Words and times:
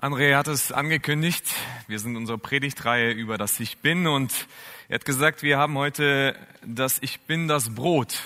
André 0.00 0.36
hat 0.36 0.46
es 0.46 0.70
angekündigt. 0.70 1.44
Wir 1.88 1.98
sind 1.98 2.12
in 2.12 2.18
unserer 2.18 2.38
Predigtreihe 2.38 3.10
über 3.10 3.36
das 3.36 3.58
Ich 3.58 3.78
Bin 3.78 4.06
und 4.06 4.46
er 4.88 4.94
hat 4.94 5.04
gesagt, 5.04 5.42
wir 5.42 5.58
haben 5.58 5.76
heute 5.76 6.38
das 6.64 7.00
Ich 7.00 7.18
Bin 7.22 7.48
das 7.48 7.74
Brot. 7.74 8.22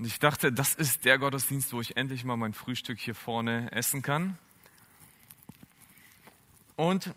Und 0.00 0.06
ich 0.06 0.18
dachte, 0.18 0.52
das 0.52 0.74
ist 0.74 1.04
der 1.04 1.18
Gottesdienst, 1.18 1.72
wo 1.72 1.80
ich 1.80 1.96
endlich 1.96 2.24
mal 2.24 2.36
mein 2.36 2.54
Frühstück 2.54 2.98
hier 2.98 3.14
vorne 3.14 3.70
essen 3.70 4.02
kann. 4.02 4.36
Und 6.74 7.14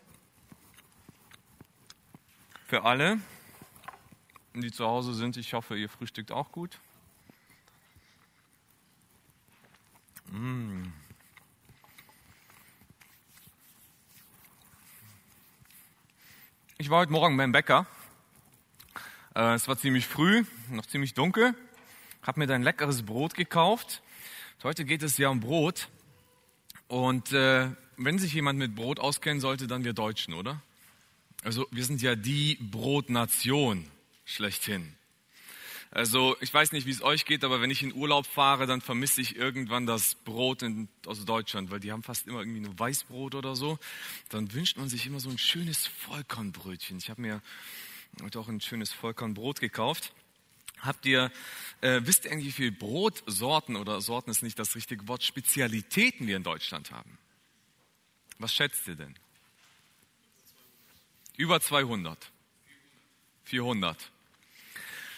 für 2.67 2.83
alle, 2.83 3.17
die 4.53 4.71
zu 4.71 4.85
Hause 4.85 5.15
sind, 5.15 5.35
ich 5.35 5.55
hoffe, 5.55 5.75
ihr 5.75 5.89
frühstückt 5.89 6.31
auch 6.31 6.51
gut. 6.51 6.77
Mmh. 10.29 10.91
Ich 16.79 16.89
war 16.89 17.01
heute 17.01 17.11
Morgen 17.11 17.37
beim 17.37 17.51
Bäcker. 17.51 17.85
Äh, 19.35 19.53
es 19.53 19.67
war 19.67 19.77
ziemlich 19.77 20.07
früh, 20.07 20.43
noch 20.71 20.87
ziemlich 20.87 21.13
dunkel. 21.13 21.53
Hab 22.23 22.35
mir 22.35 22.47
da 22.47 22.55
ein 22.55 22.63
leckeres 22.63 23.03
Brot 23.03 23.35
gekauft. 23.35 24.01
Heute 24.63 24.83
geht 24.83 25.03
es 25.03 25.19
ja 25.19 25.29
um 25.29 25.39
Brot. 25.39 25.89
Und 26.87 27.31
äh, 27.31 27.69
wenn 27.97 28.17
sich 28.17 28.33
jemand 28.33 28.57
mit 28.57 28.73
Brot 28.73 28.99
auskennen 28.99 29.39
sollte, 29.39 29.67
dann 29.67 29.83
wir 29.83 29.93
Deutschen, 29.93 30.33
oder? 30.33 30.63
Also 31.43 31.67
wir 31.69 31.85
sind 31.85 32.01
ja 32.01 32.15
die 32.15 32.55
Brotnation 32.55 33.85
schlechthin. 34.25 34.95
Also 35.95 36.35
ich 36.41 36.51
weiß 36.51 36.71
nicht, 36.71 36.87
wie 36.87 36.91
es 36.91 37.03
euch 37.03 37.23
geht, 37.23 37.43
aber 37.43 37.61
wenn 37.61 37.69
ich 37.69 37.83
in 37.83 37.93
Urlaub 37.93 38.25
fahre, 38.25 38.65
dann 38.65 38.81
vermisse 38.81 39.21
ich 39.21 39.35
irgendwann 39.35 39.85
das 39.85 40.15
Brot 40.15 40.63
in, 40.63 40.87
aus 41.05 41.23
Deutschland, 41.23 41.69
weil 41.69 41.79
die 41.79 41.91
haben 41.91 42.01
fast 42.01 42.25
immer 42.25 42.39
irgendwie 42.39 42.61
nur 42.61 42.77
Weißbrot 42.79 43.35
oder 43.35 43.55
so. 43.55 43.77
Dann 44.29 44.51
wünscht 44.53 44.75
man 44.75 44.89
sich 44.89 45.05
immer 45.05 45.19
so 45.19 45.29
ein 45.29 45.37
schönes 45.37 45.85
Vollkornbrötchen. 45.85 46.97
Ich 46.97 47.11
habe 47.11 47.21
mir 47.21 47.43
heute 48.23 48.39
auch 48.39 48.47
ein 48.47 48.59
schönes 48.59 48.91
Vollkornbrot 48.91 49.59
gekauft. 49.59 50.13
Habt 50.79 51.05
ihr, 51.05 51.31
äh, 51.81 52.01
wisst 52.03 52.25
ihr 52.25 52.31
eigentlich, 52.31 52.47
wie 52.47 52.63
viele 52.63 52.71
Brotsorten 52.71 53.75
oder 53.75 54.01
Sorten 54.01 54.31
ist 54.31 54.41
nicht 54.41 54.57
das 54.57 54.75
richtige 54.75 55.07
Wort, 55.07 55.23
Spezialitäten 55.23 56.25
wir 56.25 56.37
in 56.37 56.43
Deutschland 56.43 56.89
haben? 56.89 57.19
Was 58.39 58.51
schätzt 58.51 58.87
ihr 58.87 58.95
denn? 58.95 59.13
Über 61.37 61.61
200. 61.61 62.31
400. 63.43 64.12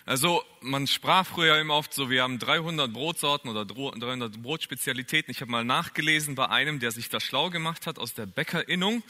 Also 0.05 0.43
man 0.61 0.85
sprach 0.85 1.25
früher 1.25 1.59
immer 1.59 1.73
oft 1.73 1.91
so, 1.91 2.11
wir 2.11 2.21
haben 2.21 2.37
300 2.37 2.93
Brotsorten 2.93 3.49
oder 3.49 3.65
300 3.65 4.39
Brotspezialitäten. 4.41 5.31
Ich 5.31 5.41
habe 5.41 5.49
mal 5.49 5.65
nachgelesen 5.65 6.35
bei 6.35 6.47
einem, 6.47 6.79
der 6.79 6.91
sich 6.91 7.09
da 7.09 7.19
schlau 7.19 7.49
gemacht 7.49 7.87
hat 7.87 7.97
aus 7.97 8.13
der 8.13 8.27
Bäckerinnung. 8.27 9.01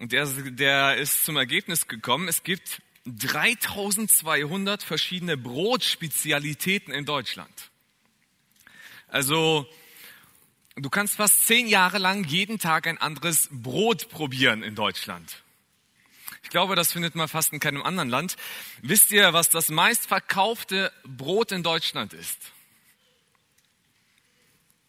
Und 0.00 0.10
der, 0.10 0.26
der 0.26 0.96
ist 0.96 1.24
zum 1.24 1.36
Ergebnis 1.36 1.86
gekommen, 1.86 2.26
es 2.26 2.42
gibt 2.42 2.82
3200 3.06 4.82
verschiedene 4.82 5.36
Brotspezialitäten 5.36 6.92
in 6.92 7.04
Deutschland. 7.04 7.70
Also 9.06 9.68
du 10.74 10.90
kannst 10.90 11.14
fast 11.14 11.46
zehn 11.46 11.68
Jahre 11.68 11.98
lang 11.98 12.24
jeden 12.24 12.58
Tag 12.58 12.88
ein 12.88 12.98
anderes 12.98 13.48
Brot 13.52 14.08
probieren 14.08 14.64
in 14.64 14.74
Deutschland. 14.74 15.42
Ich 16.42 16.50
glaube, 16.50 16.76
das 16.76 16.92
findet 16.92 17.14
man 17.14 17.28
fast 17.28 17.52
in 17.52 17.60
keinem 17.60 17.82
anderen 17.82 18.08
Land. 18.08 18.36
Wisst 18.82 19.10
ihr, 19.12 19.32
was 19.32 19.50
das 19.50 19.68
meistverkaufte 19.68 20.92
Brot 21.04 21.52
in 21.52 21.62
Deutschland 21.62 22.12
ist? 22.12 22.52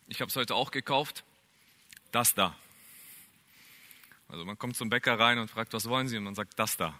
Ich 0.07 0.21
habe 0.21 0.29
es 0.29 0.35
heute 0.35 0.55
auch 0.55 0.71
gekauft. 0.71 1.23
Das 2.11 2.33
da. 2.33 2.55
Also 4.27 4.45
man 4.45 4.57
kommt 4.57 4.77
zum 4.77 4.89
Bäcker 4.89 5.19
rein 5.19 5.39
und 5.39 5.49
fragt, 5.49 5.73
was 5.73 5.85
wollen 5.89 6.07
Sie? 6.07 6.17
Und 6.17 6.23
man 6.23 6.35
sagt, 6.35 6.57
das 6.57 6.77
da. 6.77 6.99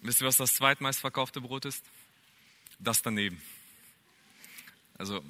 Wisst 0.00 0.20
ihr, 0.20 0.26
was 0.26 0.36
das 0.36 0.54
zweitmeistverkaufte 0.54 1.40
Brot 1.40 1.64
ist? 1.64 1.84
Das 2.78 3.02
daneben. 3.02 3.40
Also 4.98 5.22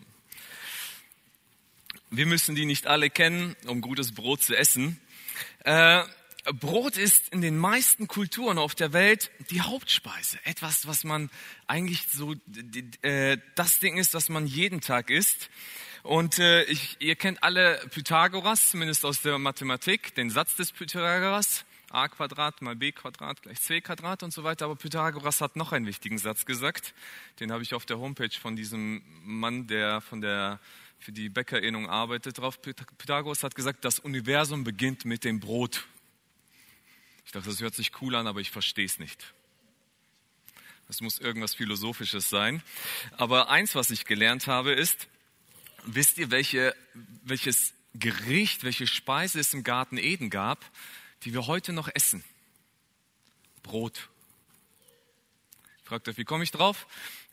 wir 2.11 2.27
müssen 2.27 2.55
die 2.55 2.65
nicht 2.65 2.87
alle 2.87 3.11
kennen, 3.11 3.55
um 3.67 3.81
gutes 3.81 4.15
Brot 4.15 4.43
zu 4.43 4.57
essen. 4.57 5.01
Äh, 5.65 6.03
Brot 6.45 6.97
ist 6.97 7.29
in 7.33 7.41
den 7.41 7.59
meisten 7.59 8.09
Kulturen 8.09 8.59
auf 8.59 8.75
der 8.75 8.93
Welt 8.93 9.31
die 9.51 9.61
Hauptspeise. 9.61 10.39
Etwas, 10.45 10.87
was 10.87 11.05
man 11.05 11.31
eigentlich 11.67 12.07
so, 12.11 12.35
äh, 13.03 13.39
das 13.55 13.79
Ding 13.81 13.99
ist, 13.99 14.15
was 14.15 14.29
man 14.29 14.47
jeden 14.47 14.81
Tag 14.81 15.11
isst. 15.11 15.51
Und 16.03 16.39
äh, 16.39 16.65
ich, 16.65 16.97
ihr 17.01 17.17
kennt 17.17 17.43
alle 17.43 17.81
Pythagoras, 17.91 18.71
zumindest 18.71 19.05
aus 19.05 19.21
der 19.21 19.39
Mathematik, 19.39 20.15
den 20.15 20.31
Satz 20.31 20.57
des 20.57 20.73
Pythagoras. 20.73 21.65
a 21.91 22.09
Quadrat 22.09 22.63
mal 22.63 22.77
b 22.77 22.93
Quadrat 22.93 23.43
gleich 23.43 23.61
c 23.61 23.81
Quadrat 23.81 24.23
und 24.23 24.33
so 24.33 24.45
weiter. 24.45 24.67
Aber 24.67 24.77
Pythagoras 24.77 25.41
hat 25.41 25.57
noch 25.57 25.73
einen 25.73 25.87
wichtigen 25.87 26.19
Satz 26.19 26.47
gesagt. 26.47 26.95
Den 27.41 27.53
habe 27.53 27.63
ich 27.63 27.75
auf 27.75 27.85
der 27.85 27.99
Homepage 27.99 28.31
von 28.41 28.57
diesem 28.57 29.03
Mann, 29.23 29.67
der 29.67 30.01
von 30.01 30.21
der 30.21 30.61
für 30.99 31.13
die 31.13 31.29
Bäckerinnung 31.29 31.89
arbeitet, 31.89 32.39
drauf. 32.39 32.61
Pythagoras 32.61 33.43
hat 33.43 33.55
gesagt, 33.55 33.85
das 33.85 33.99
Universum 33.99 34.65
beginnt 34.65 35.05
mit 35.05 35.25
dem 35.25 35.41
Brot. 35.41 35.87
Ich 37.29 37.33
dachte, 37.33 37.51
das 37.51 37.61
hört 37.61 37.75
sich 37.75 37.93
cool 38.01 38.15
an, 38.15 38.27
aber 38.27 38.41
ich 38.41 38.51
verstehe 38.51 38.87
es 38.87 38.99
nicht. 38.99 39.35
Das 40.87 41.03
muss 41.03 41.19
irgendwas 41.19 41.55
Philosophisches 41.55 42.31
sein. 42.31 42.63
Aber 43.19 43.51
eins, 43.51 43.75
was 43.75 43.91
ich 43.91 44.07
gelernt 44.07 44.47
habe, 44.47 44.73
ist, 44.73 45.09
wisst 45.85 46.17
ihr, 46.17 46.31
welche, 46.31 46.75
welches 47.25 47.75
Gericht, 47.93 48.65
welche 48.65 48.87
Speise 48.87 49.41
es 49.41 49.53
im 49.53 49.63
Garten 49.63 49.99
Eden 49.99 50.31
gab, 50.31 50.65
die 51.25 51.35
wir 51.35 51.47
heute 51.47 51.75
noch 51.75 51.91
essen? 51.95 52.25
Brot. 53.63 54.09
Fragt 55.85 56.09
euch, 56.09 56.17
wie 56.17 56.25
komme 56.25 56.45
ich 56.45 56.51
drauf? 56.51 56.87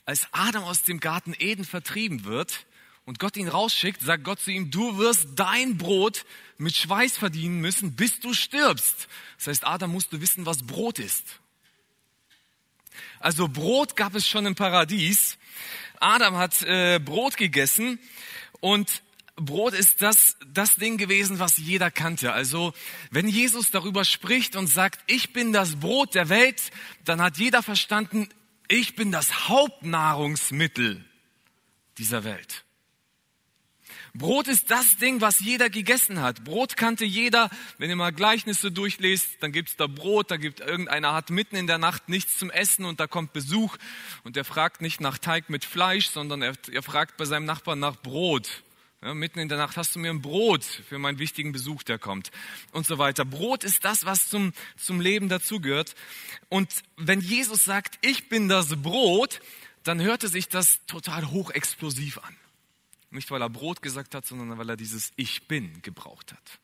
Als 0.03 0.27
Adam 0.33 0.65
aus 0.65 0.83
dem 0.83 0.99
Garten 0.99 1.33
Eden 1.39 1.63
vertrieben 1.63 2.25
wird, 2.25 2.65
und 3.05 3.19
Gott 3.19 3.37
ihn 3.37 3.47
rausschickt, 3.47 4.01
sagt 4.01 4.23
Gott 4.23 4.39
zu 4.39 4.51
ihm, 4.51 4.71
du 4.71 4.97
wirst 4.97 5.29
dein 5.35 5.77
Brot 5.77 6.25
mit 6.57 6.75
Schweiß 6.75 7.17
verdienen 7.17 7.61
müssen, 7.61 7.95
bis 7.95 8.19
du 8.19 8.33
stirbst. 8.33 9.07
Das 9.37 9.47
heißt, 9.47 9.67
Adam 9.67 9.91
musste 9.91 10.21
wissen, 10.21 10.45
was 10.45 10.65
Brot 10.65 10.99
ist. 10.99 11.39
Also 13.19 13.47
Brot 13.47 13.95
gab 13.95 14.15
es 14.15 14.27
schon 14.27 14.45
im 14.45 14.55
Paradies. 14.55 15.37
Adam 15.99 16.35
hat 16.37 16.61
äh, 16.63 16.99
Brot 16.99 17.37
gegessen 17.37 17.99
und 18.59 19.03
Brot 19.35 19.73
ist 19.73 20.01
das, 20.01 20.37
das 20.47 20.75
Ding 20.75 20.97
gewesen, 20.97 21.39
was 21.39 21.57
jeder 21.57 21.91
kannte. 21.91 22.31
Also 22.31 22.73
wenn 23.11 23.27
Jesus 23.27 23.69
darüber 23.69 24.05
spricht 24.05 24.55
und 24.55 24.67
sagt, 24.67 24.99
ich 25.07 25.33
bin 25.33 25.51
das 25.51 25.75
Brot 25.75 26.15
der 26.15 26.29
Welt, 26.29 26.71
dann 27.03 27.21
hat 27.21 27.37
jeder 27.37 27.61
verstanden, 27.61 28.29
ich 28.67 28.95
bin 28.95 29.11
das 29.11 29.49
Hauptnahrungsmittel 29.49 31.03
dieser 31.97 32.23
Welt. 32.23 32.64
Brot 34.17 34.47
ist 34.47 34.71
das 34.71 34.95
Ding, 34.95 35.19
was 35.19 35.41
jeder 35.41 35.69
gegessen 35.69 36.21
hat. 36.21 36.45
Brot 36.45 36.77
kannte 36.77 37.03
jeder. 37.03 37.49
Wenn 37.77 37.89
ihr 37.89 37.97
mal 37.97 38.13
Gleichnisse 38.13 38.71
durchlest, 38.71 39.27
dann 39.41 39.51
gibt's 39.51 39.75
da 39.75 39.87
Brot, 39.87 40.31
da 40.31 40.37
gibt 40.37 40.61
irgendeiner 40.61 41.13
hat 41.13 41.29
mitten 41.31 41.57
in 41.57 41.67
der 41.67 41.79
Nacht 41.79 42.07
nichts 42.07 42.37
zum 42.37 42.49
Essen 42.49 42.85
und 42.85 43.01
da 43.01 43.07
kommt 43.07 43.33
Besuch 43.33 43.75
und 44.23 44.37
er 44.37 44.45
fragt 44.45 44.81
nicht 44.81 45.01
nach 45.01 45.17
Teig 45.17 45.49
mit 45.49 45.65
Fleisch, 45.65 46.07
sondern 46.07 46.41
er, 46.41 46.53
er 46.71 46.81
fragt 46.81 47.17
bei 47.17 47.25
seinem 47.25 47.43
Nachbarn 47.43 47.79
nach 47.79 47.97
Brot. 47.97 48.63
Ja, 49.03 49.13
mitten 49.13 49.39
in 49.39 49.49
der 49.49 49.57
Nacht 49.57 49.75
hast 49.75 49.93
du 49.95 49.99
mir 49.99 50.11
ein 50.11 50.21
Brot 50.21 50.63
für 50.63 50.97
meinen 50.97 51.19
wichtigen 51.19 51.51
Besuch, 51.51 51.83
der 51.83 51.99
kommt 51.99 52.31
und 52.71 52.87
so 52.87 52.97
weiter. 52.97 53.25
Brot 53.25 53.65
ist 53.65 53.83
das, 53.83 54.05
was 54.05 54.29
zum, 54.29 54.53
zum 54.77 55.01
Leben 55.01 55.27
dazugehört. 55.27 55.93
Und 56.47 56.69
wenn 56.95 57.19
Jesus 57.19 57.65
sagt, 57.65 57.99
ich 57.99 58.29
bin 58.29 58.47
das 58.47 58.81
Brot, 58.81 59.41
dann 59.83 60.01
hörte 60.01 60.29
sich 60.29 60.47
das 60.47 60.85
total 60.87 61.31
hochexplosiv 61.31 62.19
an. 62.19 62.35
Nicht, 63.15 63.31
weil 63.31 63.41
er 63.41 63.49
Brot 63.49 63.81
gesagt 63.81 64.13
hat, 64.13 64.25
sondern 64.25 64.57
weil 64.57 64.69
er 64.69 64.77
dieses 64.77 65.11
Ich 65.15 65.47
bin 65.47 65.81
gebraucht 65.81 66.33
hat. 66.33 66.59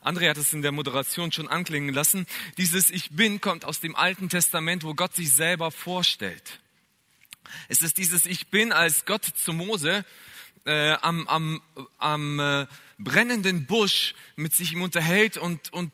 André 0.00 0.30
hat 0.30 0.36
es 0.36 0.52
in 0.52 0.62
der 0.62 0.72
Moderation 0.72 1.32
schon 1.32 1.48
anklingen 1.48 1.92
lassen. 1.92 2.26
Dieses 2.56 2.88
Ich 2.88 3.10
bin 3.10 3.40
kommt 3.40 3.64
aus 3.64 3.80
dem 3.80 3.96
Alten 3.96 4.28
Testament, 4.28 4.84
wo 4.84 4.94
Gott 4.94 5.14
sich 5.14 5.32
selber 5.32 5.70
vorstellt. 5.70 6.60
Es 7.68 7.82
ist 7.82 7.98
dieses 7.98 8.26
Ich 8.26 8.48
bin, 8.48 8.72
als 8.72 9.04
Gott 9.04 9.24
zu 9.24 9.52
Mose 9.52 10.04
äh, 10.64 10.92
am, 11.02 11.26
am, 11.26 11.62
am 11.98 12.38
äh, 12.38 12.66
brennenden 12.98 13.66
Busch 13.66 14.14
mit 14.36 14.54
sich 14.54 14.72
ihm 14.72 14.82
unterhält 14.82 15.36
und, 15.36 15.72
und 15.72 15.92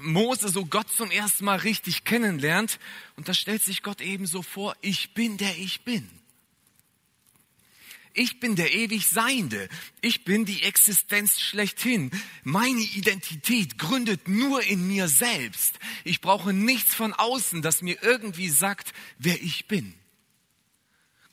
Mose 0.00 0.48
so 0.48 0.66
Gott 0.66 0.90
zum 0.90 1.10
ersten 1.10 1.44
Mal 1.44 1.58
richtig 1.58 2.04
kennenlernt. 2.04 2.80
Und 3.16 3.28
da 3.28 3.34
stellt 3.34 3.62
sich 3.62 3.82
Gott 3.82 4.00
eben 4.00 4.26
so 4.26 4.42
vor, 4.42 4.74
ich 4.80 5.14
bin 5.14 5.36
der 5.36 5.56
Ich 5.58 5.82
bin. 5.82 6.08
Ich 8.14 8.40
bin 8.40 8.56
der 8.56 8.74
ewig 8.74 9.08
Seiende. 9.08 9.68
Ich 10.02 10.24
bin 10.24 10.44
die 10.44 10.62
Existenz 10.62 11.40
schlechthin. 11.40 12.10
Meine 12.44 12.80
Identität 12.80 13.78
gründet 13.78 14.28
nur 14.28 14.62
in 14.62 14.86
mir 14.86 15.08
selbst. 15.08 15.78
Ich 16.04 16.20
brauche 16.20 16.52
nichts 16.52 16.94
von 16.94 17.14
außen, 17.14 17.62
das 17.62 17.80
mir 17.80 18.02
irgendwie 18.02 18.48
sagt, 18.48 18.92
wer 19.18 19.40
ich 19.42 19.66
bin. 19.66 19.94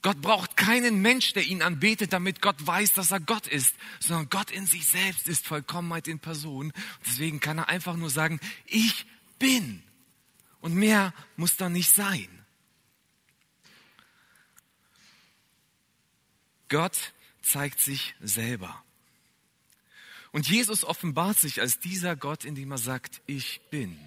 Gott 0.02 0.22
braucht 0.22 0.56
keinen 0.56 1.02
Mensch, 1.02 1.34
der 1.34 1.44
ihn 1.44 1.62
anbetet, 1.62 2.14
damit 2.14 2.42
Gott 2.42 2.66
weiß, 2.66 2.94
dass 2.94 3.12
er 3.12 3.20
Gott 3.20 3.48
ist, 3.48 3.76
sondern 4.00 4.30
Gott 4.30 4.50
in 4.50 4.66
sich 4.66 4.88
selbst 4.88 5.28
ist 5.28 5.46
Vollkommenheit 5.46 6.08
in 6.08 6.20
Person. 6.20 6.72
Deswegen 7.06 7.42
kann 7.42 7.58
er 7.58 7.68
einfach 7.68 7.98
nur 7.98 8.10
sagen, 8.10 8.40
ich 8.66 9.06
bin. 9.40 9.84
Und 10.62 10.76
mehr 10.76 11.14
muss 11.36 11.58
da 11.58 11.68
nicht 11.68 11.94
sein. 11.94 12.39
Gott 16.70 17.14
zeigt 17.42 17.80
sich 17.80 18.16
selber. 18.22 18.84
Und 20.32 20.48
Jesus 20.48 20.84
offenbart 20.84 21.38
sich 21.38 21.62
als 21.62 21.80
dieser 21.80 22.16
Gott, 22.16 22.46
indem 22.46 22.72
er 22.72 22.78
sagt, 22.78 23.22
ich 23.26 23.62
bin. 23.72 23.98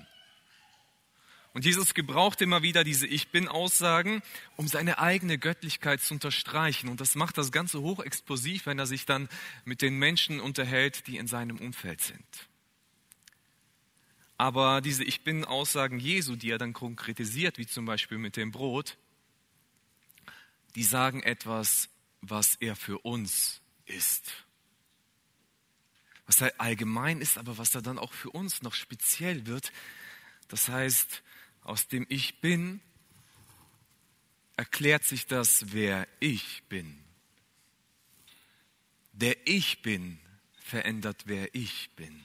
Und 1.55 1.67
Jesus 1.67 1.93
gebraucht 1.93 2.41
immer 2.41 2.63
wieder 2.63 2.83
diese 2.83 3.07
Ich 3.07 3.29
bin-Aussagen, 3.29 4.23
um 4.57 4.69
seine 4.69 4.99
eigene 4.99 5.37
Göttlichkeit 5.37 6.01
zu 6.01 6.15
unterstreichen. 6.15 6.89
Und 6.89 7.01
das 7.01 7.15
macht 7.15 7.37
das 7.37 7.53
Ganze 7.53 7.83
hochexplosiv, 7.83 8.65
wenn 8.67 8.79
er 8.79 8.87
sich 8.87 9.05
dann 9.05 9.29
mit 9.65 9.83
den 9.83 9.99
Menschen 9.99 10.41
unterhält, 10.41 11.07
die 11.09 11.19
in 11.19 11.27
seinem 11.27 11.59
Umfeld 11.59 12.01
sind. 12.01 12.49
Aber 14.39 14.81
diese 14.81 15.05
Ich 15.05 15.25
bin-Aussagen 15.25 15.99
Jesu, 15.99 16.37
die 16.37 16.51
er 16.51 16.59
dann 16.59 16.73
konkretisiert, 16.73 17.59
wie 17.59 17.67
zum 17.67 17.85
Beispiel 17.85 18.19
mit 18.19 18.37
dem 18.37 18.51
Brot, 18.51 18.97
die 20.75 20.85
sagen 20.85 21.23
etwas, 21.23 21.91
was 22.23 22.55
er 22.61 22.77
für 22.77 22.99
uns 22.99 23.61
ist. 23.85 24.33
Was 26.25 26.41
er 26.41 26.59
allgemein 26.59 27.21
ist, 27.21 27.37
aber 27.37 27.59
was 27.59 27.75
er 27.75 27.83
dann 27.83 27.99
auch 27.99 28.13
für 28.13 28.31
uns 28.31 28.63
noch 28.63 28.75
speziell 28.75 29.47
wird. 29.47 29.73
Das 30.49 30.69
heißt, 30.69 31.23
aus 31.63 31.89
dem 31.89 32.07
Ich 32.09 32.41
bin 32.41 32.81
erklärt 34.57 35.05
sich 35.05 35.27
das, 35.27 35.73
wer 35.73 36.07
ich 36.21 36.63
bin. 36.69 37.03
Der 39.13 39.47
Ich 39.47 39.83
bin 39.83 40.19
verändert, 40.55 41.23
wer 41.27 41.55
ich 41.55 41.91
bin. 41.97 42.23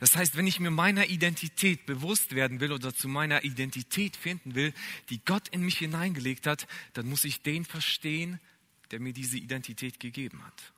Das 0.00 0.16
heißt, 0.16 0.36
wenn 0.36 0.46
ich 0.46 0.60
mir 0.60 0.70
meiner 0.70 1.06
Identität 1.06 1.86
bewusst 1.86 2.34
werden 2.34 2.60
will 2.60 2.72
oder 2.72 2.94
zu 2.94 3.08
meiner 3.08 3.44
Identität 3.44 4.16
finden 4.16 4.54
will, 4.54 4.72
die 5.10 5.20
Gott 5.24 5.48
in 5.48 5.62
mich 5.62 5.78
hineingelegt 5.78 6.46
hat, 6.46 6.66
dann 6.94 7.08
muss 7.08 7.24
ich 7.24 7.42
den 7.42 7.64
verstehen, 7.64 8.40
der 8.90 9.00
mir 9.00 9.12
diese 9.12 9.36
Identität 9.36 10.00
gegeben 10.00 10.44
hat. 10.44 10.72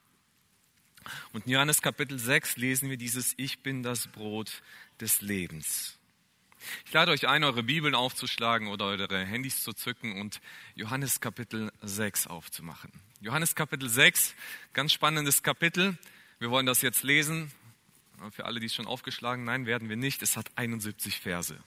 Und 1.32 1.46
in 1.46 1.52
Johannes 1.52 1.82
Kapitel 1.82 2.18
6 2.18 2.56
lesen 2.56 2.90
wir 2.90 2.96
dieses 2.96 3.34
Ich 3.36 3.60
bin 3.60 3.82
das 3.82 4.06
Brot 4.08 4.62
des 5.00 5.22
Lebens. 5.22 5.96
Ich 6.84 6.92
lade 6.92 7.10
euch 7.10 7.26
ein, 7.26 7.42
eure 7.42 7.62
Bibeln 7.62 7.94
aufzuschlagen 7.94 8.68
oder 8.68 8.86
eure 8.86 9.24
Handys 9.24 9.62
zu 9.62 9.72
zücken 9.72 10.20
und 10.20 10.40
Johannes 10.74 11.20
Kapitel 11.20 11.72
6 11.80 12.26
aufzumachen. 12.26 12.92
Johannes 13.22 13.54
Kapitel 13.54 13.88
6, 13.88 14.34
ganz 14.74 14.92
spannendes 14.92 15.42
Kapitel. 15.42 15.96
Wir 16.38 16.50
wollen 16.50 16.66
das 16.66 16.82
jetzt 16.82 17.02
lesen. 17.02 17.50
Für 18.30 18.44
alle, 18.44 18.60
die 18.60 18.66
es 18.66 18.74
schon 18.74 18.86
aufgeschlagen, 18.86 19.44
nein, 19.44 19.66
werden 19.66 19.88
wir 19.88 19.96
nicht. 19.96 20.22
Es 20.22 20.36
hat 20.36 20.50
71 20.56 21.20
Verse. 21.20 21.58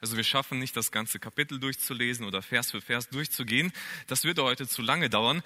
Also 0.00 0.16
wir 0.16 0.24
schaffen 0.24 0.58
nicht, 0.58 0.76
das 0.76 0.92
ganze 0.92 1.18
Kapitel 1.18 1.58
durchzulesen 1.58 2.24
oder 2.24 2.42
Vers 2.42 2.70
für 2.70 2.80
Vers 2.80 3.08
durchzugehen. 3.08 3.72
Das 4.06 4.24
würde 4.24 4.44
heute 4.44 4.68
zu 4.68 4.82
lange 4.82 5.10
dauern. 5.10 5.42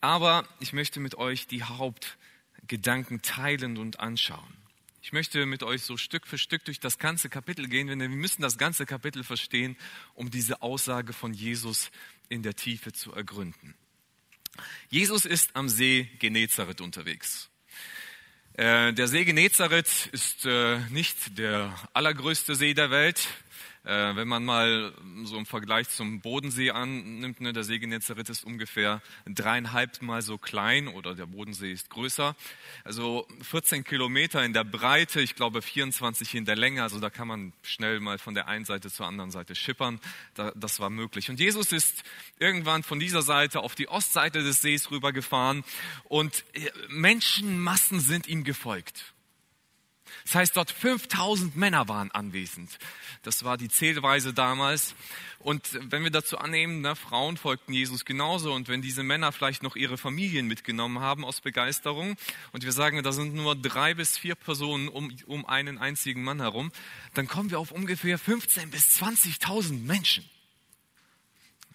Aber 0.00 0.46
ich 0.60 0.72
möchte 0.72 1.00
mit 1.00 1.16
euch 1.16 1.46
die 1.46 1.64
Hauptgedanken 1.64 3.22
teilen 3.22 3.78
und 3.78 4.00
anschauen. 4.00 4.56
Ich 5.02 5.12
möchte 5.12 5.46
mit 5.46 5.62
euch 5.62 5.82
so 5.82 5.96
Stück 5.96 6.26
für 6.26 6.38
Stück 6.38 6.64
durch 6.64 6.80
das 6.80 6.98
ganze 6.98 7.28
Kapitel 7.28 7.68
gehen, 7.68 7.86
denn 7.86 8.00
wir 8.00 8.08
müssen 8.08 8.42
das 8.42 8.58
ganze 8.58 8.86
Kapitel 8.86 9.22
verstehen, 9.22 9.76
um 10.14 10.30
diese 10.30 10.62
Aussage 10.62 11.12
von 11.12 11.32
Jesus 11.32 11.92
in 12.28 12.42
der 12.42 12.56
Tiefe 12.56 12.92
zu 12.92 13.12
ergründen. 13.12 13.74
Jesus 14.88 15.24
ist 15.24 15.54
am 15.54 15.68
See 15.68 16.10
Genezareth 16.18 16.80
unterwegs. 16.80 17.50
Äh, 18.56 18.94
der 18.94 19.06
See 19.06 19.26
Genezareth 19.26 20.08
ist 20.12 20.46
äh, 20.46 20.78
nicht 20.88 21.36
der 21.36 21.74
allergrößte 21.92 22.54
See 22.54 22.72
der 22.72 22.90
Welt. 22.90 23.28
Äh, 23.84 24.16
wenn 24.16 24.26
man 24.26 24.44
mal 24.44 24.92
so 25.24 25.38
im 25.38 25.46
Vergleich 25.46 25.88
zum 25.88 26.20
Bodensee 26.20 26.70
annimmt, 26.70 27.40
ne, 27.40 27.52
der 27.52 27.62
See 27.62 27.78
Genezareth 27.78 28.28
ist 28.28 28.44
ungefähr 28.44 29.00
dreieinhalb 29.26 30.02
Mal 30.02 30.22
so 30.22 30.38
klein 30.38 30.88
oder 30.88 31.14
der 31.14 31.26
Bodensee 31.26 31.70
ist 31.70 31.90
größer. 31.90 32.34
Also 32.82 33.28
14 33.42 33.84
Kilometer 33.84 34.44
in 34.44 34.52
der 34.52 34.64
Breite, 34.64 35.20
ich 35.20 35.36
glaube 35.36 35.62
24 35.62 36.34
in 36.34 36.44
der 36.44 36.56
Länge, 36.56 36.82
also 36.82 36.98
da 36.98 37.10
kann 37.10 37.28
man 37.28 37.52
schnell 37.62 38.00
mal 38.00 38.18
von 38.18 38.34
der 38.34 38.48
einen 38.48 38.64
Seite 38.64 38.90
zur 38.90 39.06
anderen 39.06 39.30
Seite 39.30 39.54
schippern. 39.54 40.00
Da, 40.34 40.52
das 40.56 40.80
war 40.80 40.90
möglich. 40.90 41.30
Und 41.30 41.38
Jesus 41.38 41.70
ist 41.72 42.02
irgendwann 42.38 42.82
von 42.82 42.98
dieser 42.98 43.22
Seite 43.22 43.60
auf 43.60 43.74
die 43.74 43.88
Ostseite 43.88 44.42
des 44.42 44.62
Sees 44.62 44.90
rübergefahren 44.90 45.62
und 46.04 46.44
äh, 46.54 46.70
Menschenmassen 46.88 48.00
sind 48.00 48.26
ihm 48.26 48.42
gefolgt. 48.42 49.15
Das 50.24 50.34
heißt, 50.34 50.56
dort 50.56 50.70
5000 50.70 51.56
Männer 51.56 51.88
waren 51.88 52.10
anwesend. 52.10 52.78
Das 53.22 53.44
war 53.44 53.56
die 53.56 53.68
Zählweise 53.68 54.32
damals. 54.32 54.94
Und 55.38 55.78
wenn 55.90 56.02
wir 56.02 56.10
dazu 56.10 56.38
annehmen, 56.38 56.80
na, 56.80 56.94
Frauen 56.94 57.36
folgten 57.36 57.72
Jesus 57.72 58.04
genauso 58.04 58.52
und 58.52 58.68
wenn 58.68 58.82
diese 58.82 59.02
Männer 59.02 59.32
vielleicht 59.32 59.62
noch 59.62 59.76
ihre 59.76 59.98
Familien 59.98 60.46
mitgenommen 60.46 61.00
haben 61.00 61.24
aus 61.24 61.40
Begeisterung 61.40 62.16
und 62.52 62.64
wir 62.64 62.72
sagen, 62.72 63.02
da 63.02 63.12
sind 63.12 63.34
nur 63.34 63.54
drei 63.54 63.94
bis 63.94 64.18
vier 64.18 64.34
Personen 64.34 64.88
um, 64.88 65.14
um 65.26 65.46
einen 65.46 65.78
einzigen 65.78 66.24
Mann 66.24 66.40
herum, 66.40 66.72
dann 67.14 67.28
kommen 67.28 67.50
wir 67.50 67.60
auf 67.60 67.70
ungefähr 67.70 68.18
15 68.18 68.70
bis 68.70 69.00
20.000 69.00 69.84
Menschen 69.84 70.28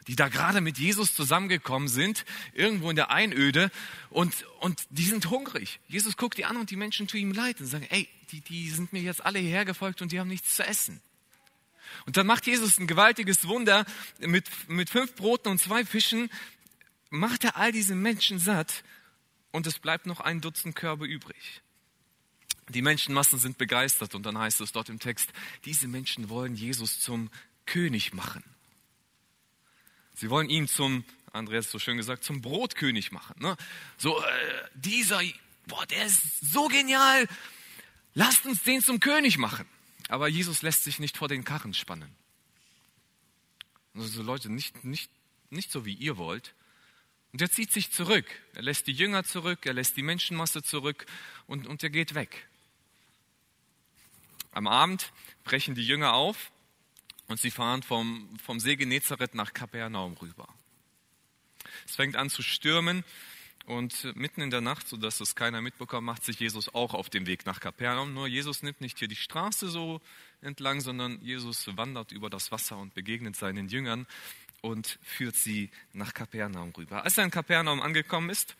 die 0.07 0.15
da 0.15 0.29
gerade 0.29 0.61
mit 0.61 0.77
Jesus 0.77 1.13
zusammengekommen 1.13 1.87
sind, 1.87 2.25
irgendwo 2.53 2.89
in 2.89 2.95
der 2.95 3.11
Einöde, 3.11 3.71
und, 4.09 4.45
und 4.59 4.81
die 4.89 5.05
sind 5.05 5.29
hungrig. 5.29 5.79
Jesus 5.87 6.17
guckt 6.17 6.37
die 6.37 6.45
an 6.45 6.57
und 6.57 6.71
die 6.71 6.75
Menschen 6.75 7.07
tun 7.07 7.19
ihm 7.19 7.31
leid 7.31 7.59
und 7.59 7.67
sagen, 7.67 7.87
ey, 7.89 8.09
die, 8.31 8.41
die 8.41 8.69
sind 8.69 8.93
mir 8.93 9.01
jetzt 9.01 9.23
alle 9.23 9.39
hierher 9.39 9.65
gefolgt 9.65 10.01
und 10.01 10.11
die 10.11 10.19
haben 10.19 10.27
nichts 10.27 10.55
zu 10.55 10.63
essen. 10.63 11.01
Und 12.05 12.17
dann 12.17 12.25
macht 12.25 12.47
Jesus 12.47 12.79
ein 12.79 12.87
gewaltiges 12.87 13.47
Wunder 13.47 13.85
mit, 14.19 14.47
mit 14.67 14.89
fünf 14.89 15.15
Broten 15.15 15.49
und 15.49 15.59
zwei 15.59 15.85
Fischen, 15.85 16.29
macht 17.09 17.43
er 17.43 17.57
all 17.57 17.71
diese 17.71 17.95
Menschen 17.95 18.39
satt 18.39 18.83
und 19.51 19.67
es 19.67 19.79
bleibt 19.79 20.05
noch 20.05 20.21
ein 20.21 20.41
Dutzend 20.41 20.75
Körbe 20.75 21.05
übrig. 21.05 21.61
Die 22.69 22.81
Menschenmassen 22.81 23.37
sind 23.37 23.57
begeistert 23.57 24.15
und 24.15 24.25
dann 24.25 24.37
heißt 24.37 24.61
es 24.61 24.71
dort 24.71 24.89
im 24.89 24.99
Text, 24.99 25.29
diese 25.65 25.87
Menschen 25.87 26.29
wollen 26.29 26.55
Jesus 26.55 27.01
zum 27.01 27.29
König 27.65 28.13
machen. 28.13 28.43
Sie 30.21 30.29
wollen 30.29 30.51
ihn 30.51 30.67
zum, 30.67 31.03
Andreas 31.33 31.71
so 31.71 31.79
schön 31.79 31.97
gesagt, 31.97 32.23
zum 32.23 32.41
Brotkönig 32.41 33.11
machen. 33.11 33.33
Ne? 33.39 33.57
So, 33.97 34.21
äh, 34.21 34.23
dieser, 34.75 35.19
boah, 35.65 35.83
der 35.87 36.05
ist 36.05 36.21
so 36.41 36.67
genial, 36.67 37.27
lasst 38.13 38.45
uns 38.45 38.61
den 38.61 38.83
zum 38.83 38.99
König 38.99 39.39
machen. 39.39 39.67
Aber 40.09 40.27
Jesus 40.27 40.61
lässt 40.61 40.83
sich 40.83 40.99
nicht 40.99 41.17
vor 41.17 41.27
den 41.27 41.43
Karren 41.43 41.73
spannen. 41.73 42.15
Also 43.95 44.21
Leute, 44.21 44.51
nicht, 44.51 44.85
nicht, 44.85 45.09
nicht 45.49 45.71
so 45.71 45.85
wie 45.85 45.95
ihr 45.95 46.17
wollt. 46.17 46.53
Und 47.33 47.41
er 47.41 47.49
zieht 47.49 47.71
sich 47.71 47.91
zurück. 47.91 48.27
Er 48.53 48.61
lässt 48.61 48.85
die 48.85 48.93
Jünger 48.93 49.23
zurück, 49.23 49.65
er 49.65 49.73
lässt 49.73 49.97
die 49.97 50.03
Menschenmasse 50.03 50.61
zurück 50.61 51.07
und, 51.47 51.65
und 51.65 51.81
er 51.81 51.89
geht 51.89 52.13
weg. 52.13 52.47
Am 54.51 54.67
Abend 54.67 55.13
brechen 55.43 55.73
die 55.73 55.87
Jünger 55.87 56.13
auf 56.13 56.50
und 57.31 57.39
sie 57.39 57.51
fahren 57.51 57.81
vom, 57.81 58.29
vom 58.43 58.59
See 58.59 58.75
Genezareth 58.75 59.35
nach 59.35 59.53
Kapernaum 59.53 60.13
rüber. 60.21 60.47
Es 61.87 61.95
fängt 61.95 62.15
an 62.15 62.29
zu 62.29 62.41
stürmen 62.41 63.03
und 63.65 64.15
mitten 64.15 64.41
in 64.41 64.49
der 64.49 64.61
Nacht, 64.61 64.87
sodass 64.87 65.21
es 65.21 65.35
keiner 65.35 65.61
mitbekommt, 65.61 66.05
macht 66.05 66.23
sich 66.23 66.39
Jesus 66.39 66.73
auch 66.73 66.93
auf 66.93 67.09
den 67.09 67.27
Weg 67.27 67.45
nach 67.45 67.59
Kapernaum. 67.59 68.13
Nur 68.13 68.27
Jesus 68.27 68.63
nimmt 68.63 68.81
nicht 68.81 68.99
hier 68.99 69.07
die 69.07 69.15
Straße 69.15 69.69
so 69.69 70.01
entlang, 70.41 70.81
sondern 70.81 71.21
Jesus 71.21 71.65
wandert 71.77 72.11
über 72.11 72.29
das 72.29 72.51
Wasser 72.51 72.77
und 72.77 72.93
begegnet 72.93 73.35
seinen 73.35 73.69
Jüngern 73.69 74.07
und 74.61 74.99
führt 75.01 75.35
sie 75.35 75.69
nach 75.93 76.13
Kapernaum 76.13 76.71
rüber. 76.77 77.03
Als 77.03 77.17
er 77.17 77.23
in 77.23 77.31
Kapernaum 77.31 77.81
angekommen 77.81 78.29
ist, 78.29 78.55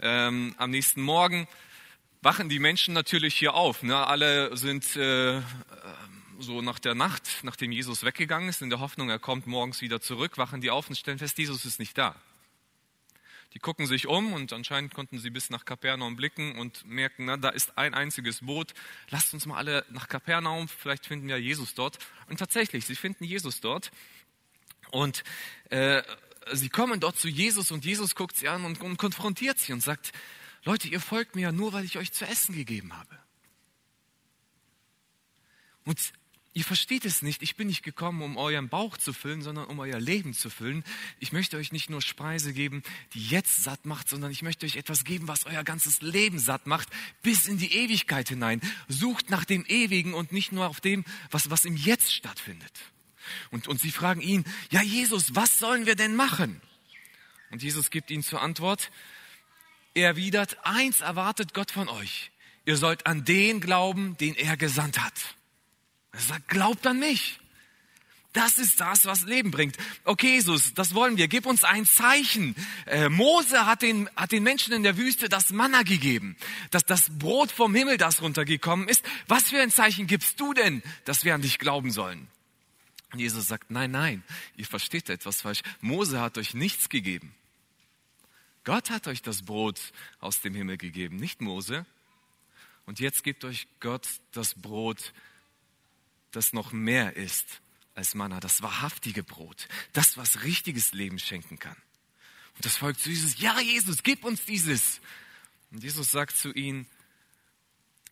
ähm, 0.00 0.54
am 0.58 0.70
nächsten 0.70 1.02
Morgen 1.02 1.46
wachen 2.22 2.48
die 2.48 2.58
Menschen 2.58 2.92
natürlich 2.92 3.36
hier 3.36 3.54
auf. 3.54 3.82
Ne? 3.82 4.06
Alle 4.06 4.56
sind 4.56 4.96
äh, 4.96 5.40
so 6.40 6.62
nach 6.62 6.78
der 6.78 6.94
Nacht, 6.94 7.40
nachdem 7.42 7.72
Jesus 7.72 8.02
weggegangen 8.02 8.48
ist, 8.48 8.62
in 8.62 8.70
der 8.70 8.80
Hoffnung, 8.80 9.10
er 9.10 9.18
kommt 9.18 9.46
morgens 9.46 9.80
wieder 9.80 10.00
zurück, 10.00 10.38
wachen 10.38 10.60
die 10.60 10.70
auf 10.70 10.88
und 10.88 10.96
stellen 10.96 11.18
fest, 11.18 11.38
Jesus 11.38 11.64
ist 11.64 11.78
nicht 11.78 11.96
da. 11.96 12.16
Die 13.52 13.58
gucken 13.58 13.86
sich 13.86 14.06
um 14.06 14.32
und 14.32 14.52
anscheinend 14.52 14.94
konnten 14.94 15.18
sie 15.18 15.30
bis 15.30 15.50
nach 15.50 15.64
Kapernaum 15.64 16.14
blicken 16.16 16.56
und 16.56 16.86
merken, 16.86 17.24
na, 17.24 17.36
da 17.36 17.48
ist 17.48 17.76
ein 17.76 17.94
einziges 17.94 18.40
Boot. 18.40 18.74
Lasst 19.08 19.34
uns 19.34 19.44
mal 19.44 19.56
alle 19.56 19.84
nach 19.90 20.08
Kapernaum, 20.08 20.68
vielleicht 20.68 21.06
finden 21.06 21.26
wir 21.26 21.38
Jesus 21.38 21.74
dort. 21.74 21.98
Und 22.28 22.38
tatsächlich, 22.38 22.86
sie 22.86 22.94
finden 22.94 23.24
Jesus 23.24 23.60
dort. 23.60 23.90
Und 24.92 25.24
äh, 25.70 26.02
sie 26.52 26.68
kommen 26.68 27.00
dort 27.00 27.18
zu 27.18 27.28
Jesus 27.28 27.72
und 27.72 27.84
Jesus 27.84 28.14
guckt 28.14 28.36
sie 28.36 28.48
an 28.48 28.64
und, 28.64 28.80
und 28.80 28.98
konfrontiert 28.98 29.58
sie 29.58 29.72
und 29.72 29.82
sagt, 29.82 30.12
Leute, 30.64 30.88
ihr 30.88 31.00
folgt 31.00 31.34
mir 31.34 31.42
ja 31.42 31.52
nur, 31.52 31.72
weil 31.72 31.84
ich 31.84 31.98
euch 31.98 32.12
zu 32.12 32.26
essen 32.26 32.54
gegeben 32.54 32.96
habe. 32.96 33.18
Und 35.84 36.12
Ihr 36.52 36.64
versteht 36.64 37.04
es 37.04 37.22
nicht. 37.22 37.42
Ich 37.42 37.54
bin 37.54 37.68
nicht 37.68 37.84
gekommen, 37.84 38.22
um 38.22 38.36
euren 38.36 38.68
Bauch 38.68 38.96
zu 38.96 39.12
füllen, 39.12 39.40
sondern 39.40 39.66
um 39.66 39.78
euer 39.78 40.00
Leben 40.00 40.34
zu 40.34 40.50
füllen. 40.50 40.82
Ich 41.20 41.30
möchte 41.30 41.56
euch 41.56 41.70
nicht 41.70 41.90
nur 41.90 42.02
Speise 42.02 42.52
geben, 42.52 42.82
die 43.14 43.24
jetzt 43.24 43.62
satt 43.62 43.86
macht, 43.86 44.08
sondern 44.08 44.32
ich 44.32 44.42
möchte 44.42 44.66
euch 44.66 44.74
etwas 44.74 45.04
geben, 45.04 45.28
was 45.28 45.46
euer 45.46 45.62
ganzes 45.62 46.02
Leben 46.02 46.40
satt 46.40 46.66
macht, 46.66 46.88
bis 47.22 47.46
in 47.46 47.58
die 47.58 47.72
Ewigkeit 47.72 48.28
hinein. 48.28 48.60
Sucht 48.88 49.30
nach 49.30 49.44
dem 49.44 49.64
Ewigen 49.66 50.12
und 50.12 50.32
nicht 50.32 50.50
nur 50.50 50.68
auf 50.68 50.80
dem, 50.80 51.04
was, 51.30 51.50
was 51.50 51.64
im 51.64 51.76
Jetzt 51.76 52.12
stattfindet. 52.12 52.72
Und, 53.52 53.68
und 53.68 53.80
sie 53.80 53.92
fragen 53.92 54.20
ihn, 54.20 54.44
ja 54.72 54.82
Jesus, 54.82 55.36
was 55.36 55.60
sollen 55.60 55.86
wir 55.86 55.94
denn 55.94 56.16
machen? 56.16 56.60
Und 57.52 57.62
Jesus 57.62 57.90
gibt 57.90 58.10
ihnen 58.10 58.24
zur 58.24 58.42
Antwort, 58.42 58.90
er 59.94 60.08
erwidert, 60.08 60.58
eins 60.64 61.00
erwartet 61.00 61.54
Gott 61.54 61.70
von 61.70 61.88
euch. 61.88 62.32
Ihr 62.64 62.76
sollt 62.76 63.06
an 63.06 63.24
den 63.24 63.60
glauben, 63.60 64.16
den 64.16 64.34
er 64.34 64.56
gesandt 64.56 65.00
hat. 65.00 65.14
Er 66.12 66.20
sagt, 66.20 66.48
glaubt 66.48 66.86
an 66.86 66.98
mich. 66.98 67.40
Das 68.32 68.58
ist 68.58 68.80
das, 68.80 69.06
was 69.06 69.22
Leben 69.22 69.50
bringt. 69.50 69.76
Okay, 70.04 70.34
Jesus, 70.34 70.72
das 70.74 70.94
wollen 70.94 71.16
wir. 71.16 71.26
Gib 71.26 71.46
uns 71.46 71.64
ein 71.64 71.84
Zeichen. 71.84 72.54
Äh, 72.86 73.08
Mose 73.08 73.66
hat 73.66 73.82
den, 73.82 74.08
hat 74.14 74.30
den 74.30 74.44
Menschen 74.44 74.72
in 74.72 74.84
der 74.84 74.96
Wüste 74.96 75.28
das 75.28 75.50
Manna 75.50 75.82
gegeben, 75.82 76.36
dass 76.70 76.84
das 76.84 77.18
Brot 77.18 77.50
vom 77.50 77.74
Himmel, 77.74 77.96
das 77.96 78.22
runtergekommen 78.22 78.88
ist. 78.88 79.04
Was 79.26 79.48
für 79.48 79.60
ein 79.60 79.72
Zeichen 79.72 80.06
gibst 80.06 80.38
du 80.38 80.54
denn, 80.54 80.82
dass 81.06 81.24
wir 81.24 81.34
an 81.34 81.42
dich 81.42 81.58
glauben 81.58 81.90
sollen? 81.90 82.28
Und 83.12 83.18
Jesus 83.18 83.48
sagt, 83.48 83.72
nein, 83.72 83.90
nein, 83.90 84.22
ihr 84.56 84.66
versteht 84.66 85.08
etwas 85.08 85.40
falsch. 85.42 85.62
Mose 85.80 86.20
hat 86.20 86.38
euch 86.38 86.54
nichts 86.54 86.88
gegeben. 86.88 87.34
Gott 88.62 88.90
hat 88.90 89.08
euch 89.08 89.22
das 89.22 89.42
Brot 89.42 89.80
aus 90.20 90.40
dem 90.40 90.54
Himmel 90.54 90.76
gegeben, 90.76 91.16
nicht 91.16 91.40
Mose. 91.40 91.84
Und 92.86 93.00
jetzt 93.00 93.24
gibt 93.24 93.44
euch 93.44 93.66
Gott 93.80 94.06
das 94.30 94.54
Brot 94.54 95.12
das 96.32 96.52
noch 96.52 96.72
mehr 96.72 97.16
ist 97.16 97.60
als 97.94 98.14
Manna, 98.14 98.40
das 98.40 98.62
wahrhaftige 98.62 99.22
Brot, 99.22 99.68
das, 99.92 100.16
was 100.16 100.42
richtiges 100.42 100.92
Leben 100.92 101.18
schenken 101.18 101.58
kann. 101.58 101.76
Und 102.56 102.64
das 102.64 102.76
Volk 102.76 102.98
zu 102.98 103.10
Jesus, 103.10 103.38
ja 103.38 103.58
Jesus, 103.60 104.02
gib 104.02 104.24
uns 104.24 104.44
dieses. 104.44 105.00
Und 105.70 105.82
Jesus 105.82 106.10
sagt 106.10 106.36
zu 106.36 106.52
ihnen, 106.52 106.86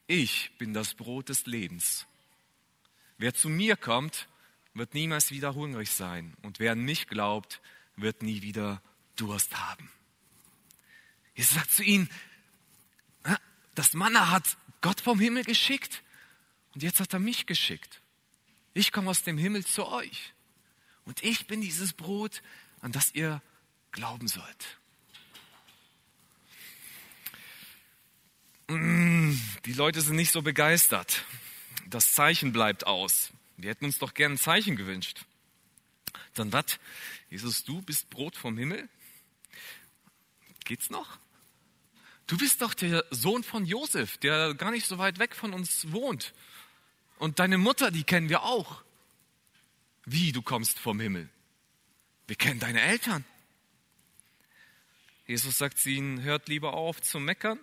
ich 0.07 0.51
bin 0.59 0.73
das 0.73 0.95
Brot 0.95 1.29
des 1.29 1.47
Lebens. 1.47 2.07
Wer 3.19 3.35
zu 3.35 3.49
mir 3.49 3.77
kommt, 3.77 4.29
wird 4.75 4.95
niemals 4.95 5.31
wieder 5.31 5.55
hungrig 5.55 5.91
sein. 5.91 6.35
Und 6.43 6.61
wer 6.61 6.73
an 6.73 6.81
mich 6.81 7.09
glaubt, 7.09 7.61
wird 7.97 8.23
nie 8.23 8.43
wieder 8.43 8.81
Durst 9.17 9.57
haben. 9.59 9.91
Jesus 11.35 11.55
sagt 11.55 11.71
zu 11.73 11.83
ihnen, 11.83 12.09
das 13.75 13.93
Manna 13.93 14.31
hat 14.31 14.57
Gott 14.81 15.01
vom 15.01 15.21
Himmel 15.21 15.45
geschickt 15.45 16.03
und 16.75 16.83
jetzt 16.83 17.01
hat 17.01 17.13
er 17.13 17.21
mich 17.21 17.47
geschickt. 17.47 18.01
Ich 18.79 18.93
komme 18.93 19.11
aus 19.11 19.25
dem 19.25 19.39
Himmel 19.39 19.67
zu 19.67 19.89
euch. 19.89 20.33
Und 21.05 21.25
ich 21.25 21.49
bin 21.49 21.61
dieses 21.61 21.93
Brot, 21.95 22.43
an 22.81 22.93
das 22.93 23.13
ihr 23.13 23.43
glauben 23.91 24.29
sollt. 24.29 24.79
Mm, 28.69 29.33
die 29.65 29.73
Leute 29.73 30.01
sind 30.01 30.15
nicht 30.15 30.31
so 30.31 30.43
begeistert. 30.43 31.25
Das 31.89 32.13
Zeichen 32.13 32.53
bleibt 32.53 32.87
aus. 32.87 33.33
Wir 33.57 33.71
hätten 33.71 33.85
uns 33.85 33.99
doch 33.99 34.15
gern 34.15 34.35
ein 34.35 34.39
Zeichen 34.39 34.77
gewünscht. 34.77 35.25
Dann 36.35 36.53
was? 36.53 36.79
Jesus, 37.31 37.65
du 37.65 37.83
bist 37.83 38.09
Brot 38.11 38.37
vom 38.37 38.57
Himmel? 38.57 38.89
Geht's 40.65 40.89
noch? 40.89 41.19
Du 42.29 42.39
bist 42.39 42.63
doch 42.63 42.75
der 42.75 43.05
Sohn 43.11 43.43
von 43.43 43.67
Josef, 43.67 44.19
der 44.19 44.55
gar 44.55 44.71
nicht 44.71 44.87
so 44.87 44.99
weit 44.99 45.19
weg 45.19 45.35
von 45.35 45.53
uns 45.53 45.91
wohnt. 45.91 46.33
Und 47.19 47.41
deine 47.41 47.59
Mutter, 47.59 47.91
die 47.91 48.05
kennen 48.05 48.29
wir 48.29 48.45
auch. 48.45 48.83
Wie, 50.05 50.33
du 50.33 50.41
kommst 50.41 50.79
vom 50.79 51.01
Himmel? 51.01 51.29
Wir 52.27 52.37
kennen 52.37 52.61
deine 52.61 52.81
Eltern. 52.81 53.25
Jesus 55.27 55.59
sagt 55.59 55.79
zu 55.79 55.91
ihnen, 55.91 56.23
hört 56.23 56.49
lieber 56.49 56.75
auf 56.75 57.03
zu 57.03 57.21
meckern, 57.21 57.59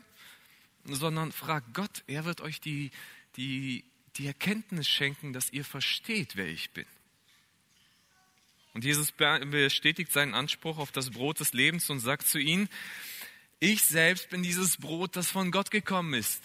sondern 0.84 1.32
fragt 1.32 1.74
Gott, 1.74 2.04
er 2.06 2.26
wird 2.26 2.42
euch 2.42 2.62
die, 2.62 2.92
die, 3.38 3.84
die 4.18 4.28
Erkenntnis 4.28 4.88
schenken, 4.88 5.34
dass 5.34 5.52
ihr 5.52 5.66
versteht, 5.66 6.36
wer 6.36 6.48
ich 6.48 6.72
bin. 6.72 6.86
Und 8.74 8.84
Jesus 8.84 9.14
bestätigt 9.14 10.12
seinen 10.12 10.36
Anspruch 10.36 10.78
auf 10.78 10.92
das 10.92 11.12
Brot 11.12 11.40
des 11.40 11.54
Lebens 11.54 11.90
und 11.90 12.02
sagt 12.02 12.28
zu 12.28 12.38
ihnen, 12.38 12.70
ich 13.60 13.84
selbst 13.84 14.30
bin 14.30 14.44
dieses 14.44 14.78
Brot, 14.78 15.16
das 15.16 15.32
von 15.32 15.50
Gott 15.50 15.72
gekommen 15.72 16.14
ist 16.14 16.44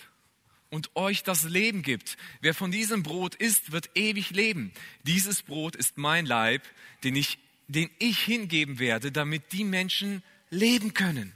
und 0.71 0.95
euch 0.97 1.23
das 1.23 1.43
Leben 1.45 1.83
gibt. 1.83 2.17
Wer 2.41 2.55
von 2.55 2.71
diesem 2.71 3.03
Brot 3.03 3.35
isst, 3.35 3.73
wird 3.73 3.91
ewig 3.97 4.31
leben. 4.31 4.73
Dieses 5.03 5.43
Brot 5.43 5.77
ist 5.77 5.99
mein 5.99 6.25
Leib, 6.27 6.62
den 7.05 7.17
ich, 7.17 7.39
den 7.69 7.91
ich 7.99 8.21
hingeben 8.21 8.79
werde, 8.79 9.12
damit 9.12 9.53
die 9.53 9.65
Menschen 9.65 10.23
leben 10.49 10.95
können. 10.95 11.33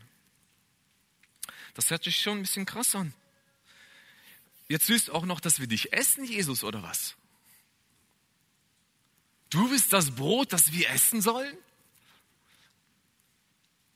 Das 1.74 1.90
hört 1.90 2.04
sich 2.04 2.16
schon 2.16 2.38
ein 2.38 2.42
bisschen 2.42 2.66
krass 2.66 2.94
an. 2.94 3.12
Jetzt 4.68 4.88
willst 4.88 5.08
du 5.08 5.12
auch 5.12 5.26
noch, 5.26 5.40
dass 5.40 5.60
wir 5.60 5.66
dich 5.66 5.92
essen, 5.92 6.24
Jesus, 6.24 6.64
oder 6.64 6.82
was? 6.82 7.16
Du 9.50 9.68
bist 9.68 9.92
das 9.92 10.12
Brot, 10.12 10.52
das 10.52 10.72
wir 10.72 10.88
essen 10.90 11.20
sollen? 11.20 11.56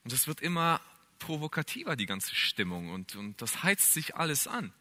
Und 0.04 0.12
es 0.12 0.26
wird 0.26 0.40
immer 0.40 0.80
provokativer, 1.18 1.97
die 1.97 2.07
ganze 2.07 2.35
Stimmung, 2.35 2.90
und, 2.90 3.16
und 3.16 3.40
das 3.42 3.62
heizt 3.62 3.92
sich 3.92 4.14
alles 4.14 4.47
an. 4.47 4.73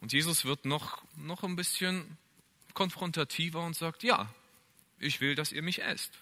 Und 0.00 0.12
Jesus 0.12 0.44
wird 0.44 0.64
noch, 0.64 1.02
noch 1.16 1.42
ein 1.42 1.56
bisschen 1.56 2.16
konfrontativer 2.74 3.64
und 3.64 3.74
sagt, 3.74 4.02
ja, 4.02 4.28
ich 4.98 5.20
will, 5.20 5.34
dass 5.34 5.52
ihr 5.52 5.62
mich 5.62 5.82
esst. 5.82 6.12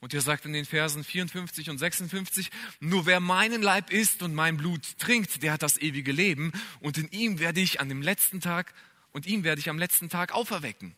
Und 0.00 0.12
er 0.12 0.20
sagt 0.20 0.44
in 0.44 0.52
den 0.52 0.66
Versen 0.66 1.02
54 1.02 1.70
und 1.70 1.78
56, 1.78 2.50
nur 2.80 3.06
wer 3.06 3.20
meinen 3.20 3.62
Leib 3.62 3.90
isst 3.90 4.22
und 4.22 4.34
mein 4.34 4.58
Blut 4.58 4.98
trinkt, 4.98 5.42
der 5.42 5.52
hat 5.52 5.62
das 5.62 5.78
ewige 5.78 6.12
Leben 6.12 6.52
und 6.80 6.98
in 6.98 7.08
ihm 7.10 7.38
werde 7.38 7.60
ich 7.60 7.80
an 7.80 7.88
dem 7.88 8.02
letzten 8.02 8.40
Tag 8.40 8.74
und 9.12 9.26
ihm 9.26 9.44
werde 9.44 9.60
ich 9.60 9.70
am 9.70 9.78
letzten 9.78 10.10
Tag 10.10 10.32
auferwecken. 10.32 10.94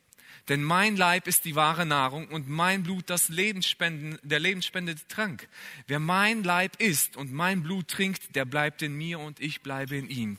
Denn 0.49 0.63
mein 0.63 0.97
Leib 0.97 1.27
ist 1.27 1.45
die 1.45 1.55
wahre 1.55 1.87
Nahrung 1.87 2.29
und 2.29 2.49
mein 2.49 2.83
Blut 2.83 3.09
das 3.11 3.29
Lebensspenden, 3.29 4.19
der 4.23 4.41
lebensspendende 4.41 5.01
Trank. 5.09 5.49
Wer 5.87 6.01
mein 6.01 6.43
Leib 6.43 6.81
isst 6.81 7.17
und 7.17 7.33
mein 7.33 7.63
Blut 7.63 7.89
trinkt, 7.89 8.35
der 8.35 8.45
bleibt 8.45 8.83
in 8.83 8.95
mir 8.95 9.19
und 9.19 9.41
ich 9.41 9.61
bleibe 9.61 9.97
in 9.97 10.09
ihm. 10.09 10.39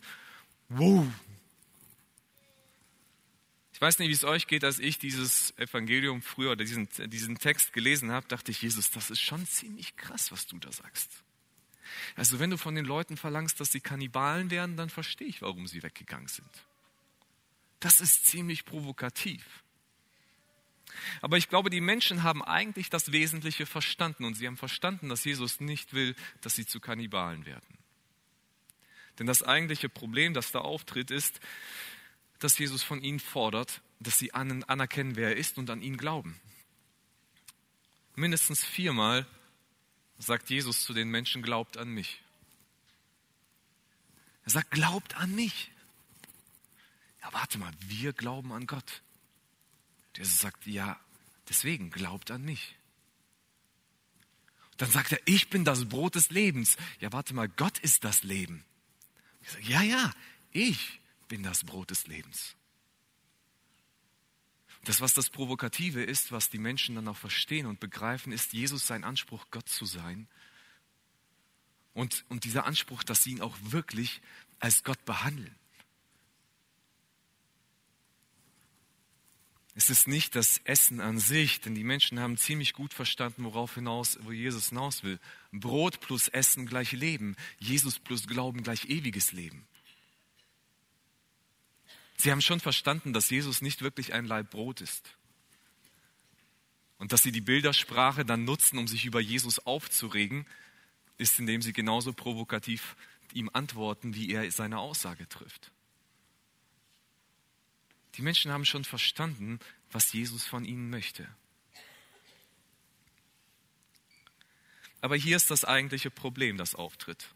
Wow, 0.70 1.08
ich 3.78 3.82
weiß 3.82 4.00
nicht, 4.00 4.10
wie 4.10 4.14
es 4.14 4.24
euch 4.24 4.48
geht, 4.48 4.64
als 4.64 4.80
ich 4.80 4.98
dieses 4.98 5.56
Evangelium 5.60 6.24
früher 6.24 6.54
oder 6.54 6.66
diesen, 6.66 6.90
diesen 7.12 7.38
Text 7.38 7.74
gelesen 7.74 8.12
habe, 8.12 8.28
dachte 8.28 8.50
ich, 8.50 8.64
Jesus, 8.64 8.90
das 8.90 9.12
ist 9.12 9.22
schon 9.22 9.46
ziemlich 9.46 9.96
krass, 9.96 10.32
was 10.32 10.48
du 10.48 10.58
da 10.58 10.72
sagst. 10.72 11.12
Also 12.16 12.40
wenn 12.40 12.50
du 12.50 12.58
von 12.58 12.74
den 12.74 12.86
Leuten 12.86 13.18
verlangst, 13.18 13.60
dass 13.60 13.72
sie 13.72 13.80
Kannibalen 13.80 14.50
werden, 14.50 14.78
dann 14.78 14.90
verstehe 14.90 15.28
ich, 15.28 15.44
warum 15.44 15.68
sie 15.68 15.84
weggegangen 15.84 16.28
sind. 16.28 16.50
Das 17.80 18.02
ist 18.02 18.26
ziemlich 18.26 18.66
provokativ. 18.66 19.46
Aber 21.22 21.38
ich 21.38 21.48
glaube, 21.48 21.70
die 21.70 21.80
Menschen 21.80 22.24
haben 22.24 22.44
eigentlich 22.44 22.90
das 22.90 23.12
Wesentliche 23.12 23.68
verstanden 23.68 24.26
und 24.26 24.34
sie 24.34 24.48
haben 24.48 24.58
verstanden, 24.58 25.08
dass 25.08 25.24
Jesus 25.24 25.60
nicht 25.60 25.94
will, 25.94 26.16
dass 26.42 26.56
sie 26.56 26.66
zu 26.66 26.80
Kannibalen 26.80 27.46
werden. 27.46 27.78
Denn 29.20 29.28
das 29.28 29.44
eigentliche 29.44 29.88
Problem, 29.88 30.34
das 30.34 30.52
da 30.52 30.62
auftritt, 30.62 31.12
ist, 31.12 31.40
dass 32.40 32.58
Jesus 32.58 32.84
von 32.84 33.02
ihnen 33.02 33.20
fordert, 33.20 33.82
dass 34.00 34.18
sie 34.18 34.34
anerkennen, 34.34 35.16
wer 35.16 35.30
er 35.30 35.38
ist 35.38 35.58
und 35.58 35.70
an 35.70 35.82
ihn 35.82 35.98
glauben. 35.98 36.40
Mindestens 38.16 38.64
viermal 38.64 39.28
sagt 40.20 40.50
Jesus 40.50 40.84
zu 40.84 40.94
den 40.94 41.10
Menschen, 41.10 41.42
glaubt 41.42 41.78
an 41.78 41.90
mich. 41.90 42.22
Er 44.46 44.52
sagt, 44.52 44.72
glaubt 44.72 45.16
an 45.18 45.36
mich. 45.36 45.72
Ja, 47.22 47.34
warte 47.34 47.58
mal, 47.58 47.72
wir 47.82 48.14
glauben 48.14 48.54
an 48.54 48.66
Gott. 48.66 49.02
Jesus 50.16 50.40
sagt, 50.40 50.66
ja, 50.66 51.00
deswegen 51.50 51.92
glaubt 51.92 52.32
an 52.32 52.44
mich. 52.44 52.76
Dann 54.78 54.90
sagt 54.90 55.12
er, 55.12 55.20
ich 55.26 55.50
bin 55.50 55.66
das 55.66 55.90
Brot 55.90 56.16
des 56.16 56.30
Lebens. 56.30 56.78
Ja, 57.00 57.12
warte 57.12 57.34
mal, 57.34 57.50
Gott 57.50 57.80
ist 57.80 58.04
das 58.04 58.24
Leben. 58.24 58.64
Ich 59.42 59.52
sage, 59.52 59.64
ja, 59.66 59.82
ja, 59.82 60.12
ich 60.52 61.00
bin 61.28 61.44
das 61.44 61.64
Brot 61.64 61.92
des 61.92 62.08
Lebens. 62.08 62.56
Das, 64.84 65.02
was 65.02 65.14
das 65.14 65.30
Provokative 65.30 66.04
ist, 66.04 66.32
was 66.32 66.50
die 66.50 66.60
Menschen 66.60 66.96
dann 66.96 67.08
auch 67.08 67.18
verstehen 67.18 67.66
und 67.66 67.80
begreifen, 67.80 68.32
ist 68.32 68.54
Jesus 68.54 68.88
sein 68.88 69.04
Anspruch, 69.04 69.46
Gott 69.52 69.68
zu 69.68 69.86
sein. 69.86 70.28
Und, 71.94 72.26
und 72.30 72.44
dieser 72.44 72.66
Anspruch, 72.66 73.04
dass 73.04 73.24
sie 73.24 73.32
ihn 73.32 73.42
auch 73.42 73.58
wirklich 73.62 74.22
als 74.60 74.84
Gott 74.84 75.04
behandeln. 75.04 75.56
Es 79.74 79.92
ist 79.92 80.08
nicht 80.08 80.36
das 80.36 80.60
Essen 80.64 81.02
an 81.02 81.20
sich, 81.20 81.62
denn 81.62 81.76
die 81.76 81.84
Menschen 81.84 82.20
haben 82.20 82.38
ziemlich 82.38 82.74
gut 82.74 82.96
verstanden, 82.96 83.44
worauf 83.44 83.76
hinaus, 83.76 84.18
wo 84.24 84.32
Jesus 84.32 84.70
hinaus 84.70 85.04
will. 85.04 85.20
Brot 85.52 86.00
plus 86.00 86.30
Essen 86.30 86.66
gleich 86.66 86.94
Leben, 86.94 87.36
Jesus 87.60 88.00
plus 88.00 88.26
Glauben 88.26 88.64
gleich 88.64 88.86
ewiges 88.86 89.34
Leben. 89.34 89.68
Sie 92.18 92.32
haben 92.32 92.42
schon 92.42 92.60
verstanden, 92.60 93.14
dass 93.14 93.30
Jesus 93.30 93.62
nicht 93.62 93.82
wirklich 93.82 94.14
ein 94.14 94.26
Laib 94.26 94.50
Brot 94.50 94.82
ist. 94.82 95.16
Und 96.98 97.14
dass 97.14 97.22
sie 97.22 97.32
die 97.32 97.42
Bildersprache 97.42 98.26
dann 98.26 98.44
nutzen, 98.44 98.80
um 98.80 98.88
sich 98.88 99.06
über 99.06 99.20
Jesus 99.20 99.60
aufzuregen, 99.60 100.48
ist, 101.20 101.38
indem 101.40 101.62
sie 101.62 101.74
genauso 101.74 102.14
provokativ 102.14 102.96
ihm 103.34 103.50
antworten, 103.54 104.16
wie 104.16 104.32
er 104.32 104.50
seine 104.52 104.80
Aussage 104.80 105.30
trifft. 105.30 105.72
Die 108.16 108.24
Menschen 108.24 108.52
haben 108.52 108.66
schon 108.66 108.84
verstanden, 108.84 109.60
was 109.92 110.12
Jesus 110.12 110.44
von 110.46 110.66
ihnen 110.66 110.90
möchte. 110.90 111.28
Aber 115.02 115.16
hier 115.16 115.38
ist 115.38 115.52
das 115.52 115.66
eigentliche 115.66 116.10
Problem, 116.10 116.58
das 116.58 116.74
auftritt. 116.74 117.30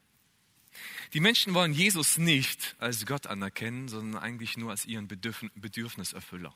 Die 1.14 1.20
Menschen 1.20 1.54
wollen 1.54 1.74
Jesus 1.74 2.18
nicht 2.18 2.76
als 2.80 3.06
Gott 3.06 3.28
anerkennen, 3.28 3.88
sondern 3.88 4.22
eigentlich 4.22 4.58
nur 4.58 4.72
als 4.72 4.86
ihren 4.86 5.08
Bedürfniserfüller. 5.08 6.54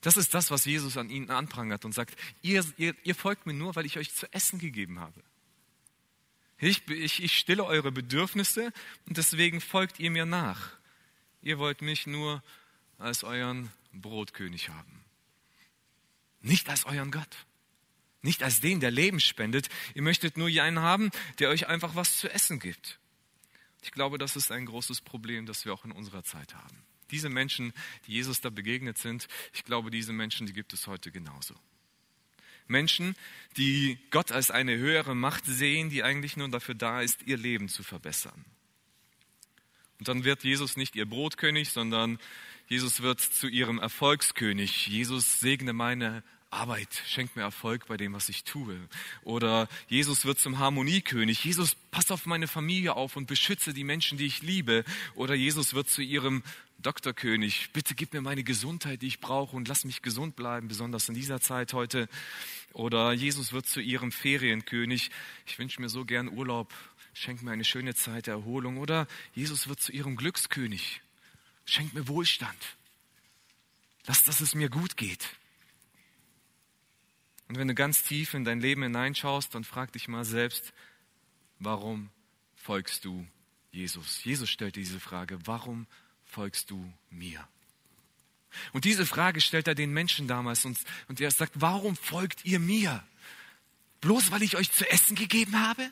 Das 0.00 0.16
ist 0.16 0.34
das, 0.34 0.50
was 0.50 0.64
Jesus 0.64 0.96
an 0.96 1.10
ihnen 1.10 1.30
anprangert 1.30 1.84
und 1.84 1.92
sagt, 1.92 2.16
ihr, 2.42 2.64
ihr, 2.76 2.94
ihr 3.02 3.14
folgt 3.14 3.46
mir 3.46 3.54
nur, 3.54 3.74
weil 3.76 3.86
ich 3.86 3.98
euch 3.98 4.14
zu 4.14 4.32
essen 4.32 4.58
gegeben 4.58 5.00
habe. 5.00 5.22
Ich, 6.58 6.88
ich, 6.88 7.22
ich 7.22 7.36
stille 7.36 7.64
eure 7.64 7.92
Bedürfnisse 7.92 8.72
und 9.06 9.16
deswegen 9.16 9.60
folgt 9.60 9.98
ihr 10.00 10.10
mir 10.10 10.24
nach. 10.24 10.76
Ihr 11.42 11.58
wollt 11.58 11.82
mich 11.82 12.06
nur 12.06 12.42
als 12.98 13.24
euren 13.24 13.70
Brotkönig 13.92 14.68
haben. 14.68 15.04
Nicht 16.40 16.68
als 16.68 16.86
euren 16.86 17.10
Gott. 17.10 17.46
Nicht 18.26 18.42
als 18.42 18.60
den, 18.60 18.80
der 18.80 18.90
Leben 18.90 19.20
spendet. 19.20 19.68
Ihr 19.94 20.02
möchtet 20.02 20.36
nur 20.36 20.48
einen 20.48 20.80
haben, 20.80 21.10
der 21.38 21.48
euch 21.48 21.68
einfach 21.68 21.94
was 21.94 22.18
zu 22.18 22.28
essen 22.28 22.58
gibt. 22.58 22.98
Ich 23.82 23.92
glaube, 23.92 24.18
das 24.18 24.34
ist 24.34 24.50
ein 24.50 24.66
großes 24.66 25.00
Problem, 25.00 25.46
das 25.46 25.64
wir 25.64 25.72
auch 25.72 25.84
in 25.84 25.92
unserer 25.92 26.24
Zeit 26.24 26.56
haben. 26.56 26.76
Diese 27.12 27.28
Menschen, 27.28 27.72
die 28.08 28.14
Jesus 28.14 28.40
da 28.40 28.50
begegnet 28.50 28.98
sind, 28.98 29.28
ich 29.54 29.62
glaube, 29.62 29.92
diese 29.92 30.12
Menschen, 30.12 30.44
die 30.48 30.52
gibt 30.52 30.72
es 30.72 30.88
heute 30.88 31.12
genauso. 31.12 31.54
Menschen, 32.66 33.14
die 33.56 33.96
Gott 34.10 34.32
als 34.32 34.50
eine 34.50 34.76
höhere 34.76 35.14
Macht 35.14 35.46
sehen, 35.46 35.88
die 35.88 36.02
eigentlich 36.02 36.36
nur 36.36 36.48
dafür 36.48 36.74
da 36.74 37.02
ist, 37.02 37.22
ihr 37.22 37.36
Leben 37.36 37.68
zu 37.68 37.84
verbessern. 37.84 38.44
Und 40.00 40.08
dann 40.08 40.24
wird 40.24 40.42
Jesus 40.42 40.76
nicht 40.76 40.96
ihr 40.96 41.06
Brotkönig, 41.06 41.68
sondern 41.68 42.18
Jesus 42.66 43.02
wird 43.02 43.20
zu 43.20 43.46
ihrem 43.46 43.78
Erfolgskönig. 43.78 44.88
Jesus 44.88 45.38
segne 45.38 45.72
meine 45.72 46.24
Arbeit, 46.50 47.02
schenk 47.06 47.34
mir 47.36 47.42
Erfolg 47.42 47.86
bei 47.86 47.96
dem, 47.96 48.12
was 48.12 48.28
ich 48.28 48.44
tue. 48.44 48.78
Oder 49.24 49.68
Jesus 49.88 50.24
wird 50.24 50.38
zum 50.38 50.58
Harmoniekönig. 50.58 51.44
Jesus, 51.44 51.74
pass 51.90 52.10
auf 52.10 52.24
meine 52.24 52.46
Familie 52.46 52.94
auf 52.94 53.16
und 53.16 53.26
beschütze 53.26 53.74
die 53.74 53.84
Menschen, 53.84 54.16
die 54.16 54.26
ich 54.26 54.42
liebe. 54.42 54.84
Oder 55.14 55.34
Jesus 55.34 55.74
wird 55.74 55.88
zu 55.88 56.02
ihrem 56.02 56.42
Doktorkönig. 56.78 57.70
Bitte 57.72 57.94
gib 57.94 58.12
mir 58.12 58.20
meine 58.20 58.44
Gesundheit, 58.44 59.02
die 59.02 59.08
ich 59.08 59.20
brauche 59.20 59.56
und 59.56 59.66
lass 59.66 59.84
mich 59.84 60.02
gesund 60.02 60.36
bleiben, 60.36 60.68
besonders 60.68 61.08
in 61.08 61.14
dieser 61.14 61.40
Zeit 61.40 61.72
heute. 61.72 62.08
Oder 62.72 63.12
Jesus 63.12 63.52
wird 63.52 63.66
zu 63.66 63.80
ihrem 63.80 64.12
Ferienkönig. 64.12 65.10
Ich 65.46 65.58
wünsche 65.58 65.80
mir 65.80 65.88
so 65.88 66.04
gern 66.04 66.28
Urlaub. 66.28 66.72
Schenk 67.12 67.42
mir 67.42 67.50
eine 67.50 67.64
schöne 67.64 67.94
Zeit 67.94 68.28
der 68.28 68.34
Erholung. 68.34 68.78
Oder 68.78 69.08
Jesus 69.34 69.68
wird 69.68 69.80
zu 69.80 69.90
ihrem 69.90 70.16
Glückskönig. 70.16 71.00
Schenk 71.64 71.92
mir 71.92 72.06
Wohlstand. 72.06 72.76
Lass, 74.06 74.22
dass 74.22 74.40
es 74.40 74.54
mir 74.54 74.68
gut 74.68 74.96
geht. 74.96 75.28
Und 77.48 77.58
wenn 77.58 77.68
du 77.68 77.74
ganz 77.74 78.02
tief 78.02 78.34
in 78.34 78.44
dein 78.44 78.60
Leben 78.60 78.82
hineinschaust, 78.82 79.54
dann 79.54 79.64
frag 79.64 79.92
dich 79.92 80.08
mal 80.08 80.24
selbst, 80.24 80.72
warum 81.58 82.10
folgst 82.54 83.04
du 83.04 83.26
Jesus? 83.70 84.24
Jesus 84.24 84.50
stellt 84.50 84.76
diese 84.76 84.98
Frage, 84.98 85.38
warum 85.46 85.86
folgst 86.24 86.70
du 86.70 86.92
mir? 87.10 87.46
Und 88.72 88.84
diese 88.84 89.06
Frage 89.06 89.40
stellt 89.40 89.68
er 89.68 89.74
den 89.74 89.92
Menschen 89.92 90.26
damals 90.26 90.64
und, 90.64 90.78
und 91.08 91.20
er 91.20 91.30
sagt, 91.30 91.52
warum 91.56 91.94
folgt 91.96 92.44
ihr 92.44 92.58
mir? 92.58 93.06
Bloß 94.00 94.30
weil 94.30 94.42
ich 94.42 94.56
euch 94.56 94.72
zu 94.72 94.88
essen 94.90 95.14
gegeben 95.14 95.60
habe? 95.60 95.90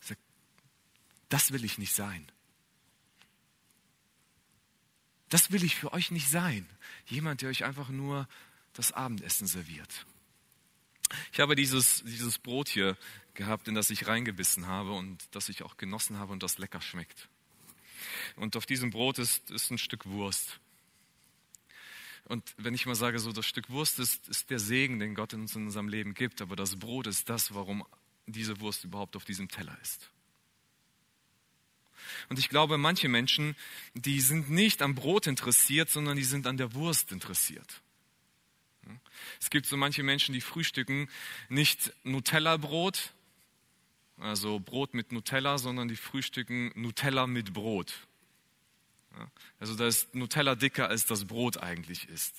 Sagt, 0.00 0.20
das 1.28 1.52
will 1.52 1.64
ich 1.64 1.78
nicht 1.78 1.94
sein. 1.94 2.26
Das 5.28 5.50
will 5.50 5.64
ich 5.64 5.76
für 5.76 5.92
euch 5.92 6.10
nicht 6.10 6.28
sein. 6.28 6.66
Jemand, 7.06 7.42
der 7.42 7.48
euch 7.48 7.64
einfach 7.64 7.88
nur 7.88 8.28
das 8.72 8.92
Abendessen 8.92 9.46
serviert. 9.46 10.06
Ich 11.32 11.40
habe 11.40 11.54
dieses, 11.54 12.02
dieses 12.04 12.38
Brot 12.38 12.68
hier 12.68 12.96
gehabt, 13.34 13.68
in 13.68 13.74
das 13.74 13.90
ich 13.90 14.06
reingebissen 14.06 14.66
habe 14.66 14.92
und 14.92 15.22
das 15.32 15.48
ich 15.48 15.62
auch 15.62 15.76
genossen 15.76 16.18
habe 16.18 16.32
und 16.32 16.42
das 16.42 16.58
lecker 16.58 16.80
schmeckt. 16.80 17.28
Und 18.36 18.56
auf 18.56 18.66
diesem 18.66 18.90
Brot 18.90 19.18
ist, 19.18 19.50
ist 19.50 19.70
ein 19.70 19.78
Stück 19.78 20.06
Wurst. 20.06 20.60
Und 22.24 22.54
wenn 22.56 22.74
ich 22.74 22.86
mal 22.86 22.96
sage, 22.96 23.20
so 23.20 23.32
das 23.32 23.46
Stück 23.46 23.70
Wurst 23.70 24.00
ist, 24.00 24.28
ist 24.28 24.50
der 24.50 24.58
Segen, 24.58 24.98
den 24.98 25.14
Gott 25.14 25.32
uns 25.32 25.54
in 25.54 25.66
unserem 25.66 25.88
Leben 25.88 26.14
gibt, 26.14 26.42
aber 26.42 26.56
das 26.56 26.76
Brot 26.76 27.06
ist 27.06 27.28
das, 27.28 27.54
warum 27.54 27.84
diese 28.26 28.60
Wurst 28.60 28.82
überhaupt 28.84 29.14
auf 29.16 29.24
diesem 29.24 29.48
Teller 29.48 29.76
ist. 29.80 30.10
Und 32.28 32.38
ich 32.38 32.48
glaube, 32.48 32.78
manche 32.78 33.08
Menschen, 33.08 33.56
die 33.94 34.20
sind 34.20 34.50
nicht 34.50 34.82
am 34.82 34.94
Brot 34.94 35.26
interessiert, 35.26 35.90
sondern 35.90 36.16
die 36.16 36.24
sind 36.24 36.46
an 36.46 36.56
der 36.56 36.74
Wurst 36.74 37.12
interessiert. 37.12 37.82
Es 39.40 39.50
gibt 39.50 39.66
so 39.66 39.76
manche 39.76 40.02
Menschen, 40.02 40.32
die 40.32 40.40
frühstücken 40.40 41.08
nicht 41.48 41.92
Nutella-Brot, 42.04 43.12
also 44.18 44.60
Brot 44.60 44.94
mit 44.94 45.12
Nutella, 45.12 45.58
sondern 45.58 45.88
die 45.88 45.96
frühstücken 45.96 46.72
Nutella 46.74 47.26
mit 47.26 47.52
Brot. 47.52 48.06
Also 49.58 49.74
da 49.74 49.86
ist 49.86 50.14
Nutella 50.14 50.54
dicker, 50.54 50.88
als 50.88 51.06
das 51.06 51.24
Brot 51.24 51.58
eigentlich 51.58 52.08
ist. 52.08 52.34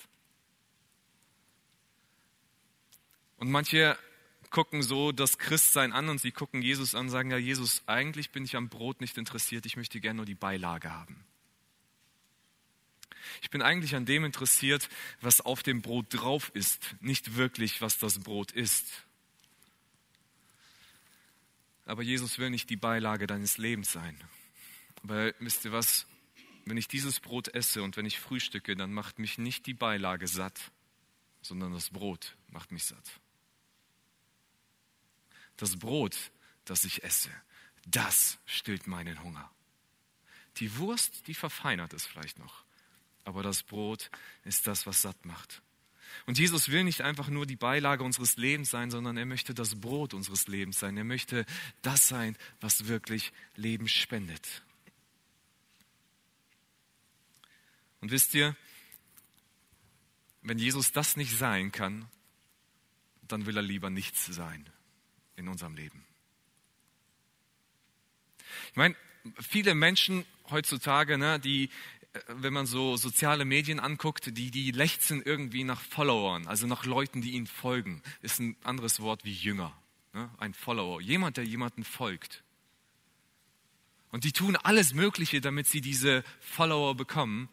Und 3.37 3.51
manche 3.51 3.97
gucken 4.49 4.81
so 4.81 5.11
das 5.11 5.37
Christsein 5.37 5.93
an 5.93 6.09
und 6.09 6.19
sie 6.19 6.31
gucken 6.31 6.61
Jesus 6.61 6.95
an 6.95 7.05
und 7.05 7.09
sagen, 7.09 7.31
ja 7.31 7.37
Jesus, 7.37 7.83
eigentlich 7.87 8.31
bin 8.31 8.43
ich 8.43 8.55
am 8.55 8.69
Brot 8.69 9.01
nicht 9.01 9.17
interessiert, 9.17 9.65
ich 9.65 9.77
möchte 9.77 9.99
gerne 9.99 10.17
nur 10.17 10.25
die 10.25 10.35
Beilage 10.35 10.91
haben. 10.91 11.23
Ich 13.41 13.49
bin 13.49 13.61
eigentlich 13.61 13.95
an 13.95 14.05
dem 14.05 14.25
interessiert, 14.25 14.89
was 15.21 15.41
auf 15.41 15.63
dem 15.63 15.81
Brot 15.81 16.07
drauf 16.09 16.51
ist, 16.53 16.95
nicht 17.01 17.35
wirklich, 17.35 17.81
was 17.81 17.97
das 17.97 18.19
Brot 18.19 18.51
ist. 18.51 19.05
Aber 21.85 22.03
Jesus 22.03 22.39
will 22.39 22.49
nicht 22.49 22.69
die 22.69 22.77
Beilage 22.77 23.27
deines 23.27 23.57
Lebens 23.57 23.91
sein. 23.91 24.17
Weil, 25.03 25.35
wisst 25.39 25.65
ihr 25.65 25.71
was, 25.71 26.05
wenn 26.65 26.77
ich 26.77 26.87
dieses 26.87 27.19
Brot 27.19 27.53
esse 27.53 27.83
und 27.83 27.95
wenn 27.95 28.05
ich 28.05 28.19
frühstücke, 28.19 28.75
dann 28.75 28.93
macht 28.93 29.19
mich 29.19 29.37
nicht 29.37 29.65
die 29.67 29.73
Beilage 29.73 30.27
satt, 30.27 30.71
sondern 31.41 31.73
das 31.73 31.89
Brot 31.89 32.35
macht 32.49 32.71
mich 32.71 32.85
satt 32.85 33.19
das 35.57 35.77
Brot, 35.77 36.15
das 36.65 36.85
ich 36.85 37.03
esse, 37.03 37.31
das 37.85 38.39
stillt 38.45 38.87
meinen 38.87 39.21
Hunger. 39.23 39.51
Die 40.57 40.77
Wurst, 40.77 41.27
die 41.27 41.33
verfeinert 41.33 41.93
es 41.93 42.05
vielleicht 42.05 42.39
noch, 42.39 42.63
aber 43.25 43.43
das 43.43 43.63
Brot 43.63 44.09
ist 44.43 44.67
das, 44.67 44.85
was 44.85 45.01
satt 45.01 45.25
macht. 45.25 45.61
Und 46.25 46.37
Jesus 46.37 46.69
will 46.69 46.83
nicht 46.83 47.01
einfach 47.01 47.27
nur 47.27 47.45
die 47.45 47.57
Beilage 47.57 48.03
unseres 48.03 48.37
Lebens 48.37 48.69
sein, 48.69 48.91
sondern 48.91 49.17
er 49.17 49.25
möchte 49.25 49.53
das 49.53 49.79
Brot 49.79 50.13
unseres 50.13 50.47
Lebens 50.47 50.79
sein. 50.79 50.95
Er 50.95 51.03
möchte 51.03 51.45
das 51.81 52.07
sein, 52.07 52.37
was 52.61 52.87
wirklich 52.87 53.33
Leben 53.55 53.87
spendet. 53.87 54.63
Und 57.99 58.11
wisst 58.11 58.33
ihr, 58.35 58.55
wenn 60.41 60.59
Jesus 60.59 60.93
das 60.93 61.17
nicht 61.17 61.37
sein 61.37 61.71
kann, 61.73 62.09
dann 63.27 63.45
will 63.45 63.57
er 63.57 63.63
lieber 63.63 63.89
nichts 63.89 64.25
sein 64.27 64.69
in 65.37 65.47
unserem 65.47 65.75
Leben. 65.75 66.03
Ich 68.71 68.75
meine, 68.75 68.95
viele 69.39 69.75
Menschen 69.75 70.25
heutzutage, 70.49 71.17
ne, 71.17 71.39
die, 71.39 71.69
äh, 72.13 72.19
wenn 72.27 72.53
man 72.53 72.65
so 72.65 72.97
soziale 72.97 73.45
Medien 73.45 73.79
anguckt, 73.79 74.37
die, 74.37 74.51
die 74.51 74.71
lechzen 74.71 75.21
irgendwie 75.23 75.63
nach 75.63 75.81
Followern, 75.81 76.47
also 76.47 76.67
nach 76.67 76.85
Leuten, 76.85 77.21
die 77.21 77.31
ihnen 77.31 77.47
folgen. 77.47 78.01
Ist 78.21 78.39
ein 78.39 78.57
anderes 78.63 78.99
Wort 78.99 79.23
wie 79.23 79.33
Jünger. 79.33 79.73
Ne? 80.13 80.29
Ein 80.37 80.53
Follower. 80.53 81.01
Jemand, 81.01 81.37
der 81.37 81.45
jemanden 81.45 81.83
folgt. 81.83 82.43
Und 84.11 84.23
die 84.23 84.31
tun 84.31 84.55
alles 84.55 84.93
Mögliche, 84.93 85.41
damit 85.41 85.67
sie 85.67 85.81
diese 85.81 86.23
Follower 86.39 86.95
bekommen. 86.95 87.49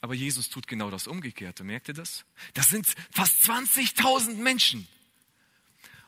Aber 0.00 0.14
Jesus 0.14 0.48
tut 0.48 0.66
genau 0.66 0.90
das 0.90 1.06
Umgekehrte. 1.06 1.64
Merkt 1.64 1.88
ihr 1.88 1.94
das? 1.94 2.24
Das 2.54 2.68
sind 2.68 2.86
fast 3.10 3.42
20.000 3.42 4.36
Menschen. 4.36 4.86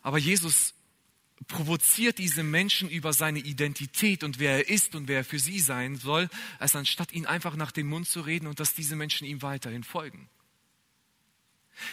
Aber 0.02 0.18
Jesus 0.18 0.75
provoziert 1.48 2.18
diese 2.18 2.42
Menschen 2.42 2.88
über 2.88 3.12
seine 3.12 3.38
Identität 3.38 4.24
und 4.24 4.38
wer 4.38 4.52
er 4.52 4.68
ist 4.68 4.94
und 4.94 5.06
wer 5.06 5.18
er 5.18 5.24
für 5.24 5.38
sie 5.38 5.60
sein 5.60 5.96
soll, 5.96 6.28
als 6.58 6.74
anstatt 6.74 7.12
ihn 7.12 7.26
einfach 7.26 7.56
nach 7.56 7.72
dem 7.72 7.86
Mund 7.86 8.08
zu 8.08 8.22
reden 8.22 8.46
und 8.46 8.58
dass 8.58 8.74
diese 8.74 8.96
Menschen 8.96 9.26
ihm 9.26 9.42
weiterhin 9.42 9.84
folgen. 9.84 10.28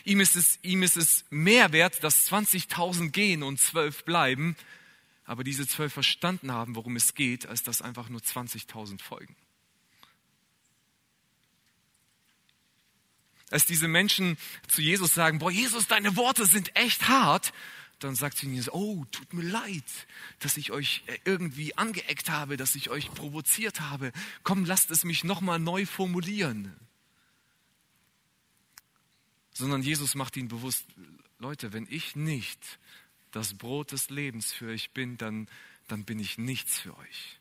Ihm 0.05 0.21
ist 0.21 0.35
es, 0.35 0.59
ihm 0.61 0.81
ist 0.81 0.95
es 0.95 1.25
mehr 1.29 1.71
wert, 1.73 2.03
dass 2.03 2.31
20.000 2.31 3.09
gehen 3.11 3.43
und 3.43 3.59
zwölf 3.59 4.05
bleiben, 4.05 4.55
aber 5.25 5.43
diese 5.43 5.67
zwölf 5.67 5.93
verstanden 5.93 6.51
haben, 6.51 6.75
worum 6.75 6.95
es 6.95 7.13
geht, 7.13 7.45
als 7.45 7.63
dass 7.63 7.81
einfach 7.81 8.09
nur 8.09 8.21
20.000 8.21 9.01
folgen. 9.01 9.35
Als 13.51 13.65
diese 13.65 13.87
Menschen 13.87 14.37
zu 14.67 14.81
Jesus 14.81 15.13
sagen, 15.13 15.39
boah, 15.39 15.51
Jesus, 15.51 15.87
deine 15.87 16.15
Worte 16.15 16.45
sind 16.45 16.75
echt 16.75 17.07
hart, 17.07 17.53
dann 17.99 18.15
sagt 18.15 18.37
sie 18.37 18.47
ihnen, 18.47 18.67
oh, 18.69 19.05
tut 19.11 19.33
mir 19.33 19.43
leid, 19.43 19.83
dass 20.39 20.57
ich 20.57 20.71
euch 20.71 21.03
irgendwie 21.23 21.77
angeeckt 21.77 22.29
habe, 22.29 22.57
dass 22.57 22.75
ich 22.75 22.89
euch 22.89 23.13
provoziert 23.13 23.79
habe. 23.81 24.11
Komm, 24.43 24.65
lasst 24.65 24.91
es 24.91 25.03
mich 25.03 25.23
nochmal 25.23 25.59
neu 25.59 25.85
formulieren. 25.85 26.75
Sondern 29.53 29.81
Jesus 29.81 30.15
macht 30.15 30.35
ihnen 30.35 30.47
bewusst, 30.47 30.85
Leute, 31.39 31.73
wenn 31.73 31.87
ich 31.89 32.15
nicht 32.15 32.79
das 33.31 33.53
Brot 33.53 33.91
des 33.91 34.09
Lebens 34.09 34.51
für 34.51 34.67
euch 34.67 34.91
bin, 34.91 35.17
dann, 35.17 35.47
dann 35.87 36.03
bin 36.05 36.19
ich 36.19 36.37
nichts 36.37 36.79
für 36.79 36.97
euch. 36.97 37.39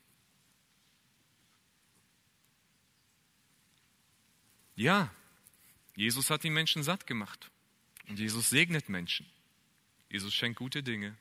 Ja, 4.74 5.10
Jesus 5.94 6.30
hat 6.30 6.44
die 6.44 6.50
Menschen 6.50 6.82
satt 6.82 7.06
gemacht. 7.06 7.50
Und 8.08 8.18
Jesus 8.18 8.50
segnet 8.50 8.88
Menschen. 8.88 9.26
Jesus 10.12 10.34
schenkt 10.34 10.58
gute 10.58 10.82
Dinge. 10.82 11.16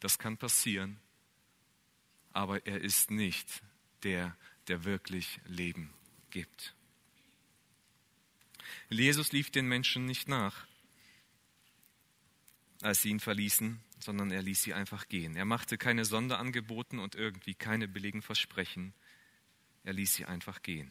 Das 0.00 0.18
kann 0.18 0.36
passieren. 0.36 0.98
Aber 2.32 2.66
er 2.66 2.80
ist 2.80 3.12
nicht 3.12 3.62
der, 4.02 4.36
der 4.66 4.82
wirklich 4.82 5.38
Leben 5.46 5.94
gibt. 6.30 6.74
Jesus 8.90 9.30
lief 9.30 9.52
den 9.52 9.68
Menschen 9.68 10.04
nicht 10.04 10.26
nach, 10.26 10.66
als 12.82 13.02
sie 13.02 13.10
ihn 13.10 13.20
verließen, 13.20 13.80
sondern 14.00 14.32
er 14.32 14.42
ließ 14.42 14.62
sie 14.62 14.74
einfach 14.74 15.06
gehen. 15.06 15.36
Er 15.36 15.44
machte 15.44 15.78
keine 15.78 16.04
Sonderangeboten 16.04 16.98
und 16.98 17.14
irgendwie 17.14 17.54
keine 17.54 17.86
billigen 17.86 18.22
Versprechen. 18.22 18.94
Er 19.84 19.92
ließ 19.92 20.14
sie 20.16 20.24
einfach 20.24 20.62
gehen. 20.62 20.90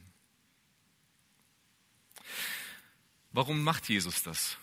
Warum 3.34 3.64
macht 3.64 3.90
Jesus 3.90 4.24
das? 4.24 4.58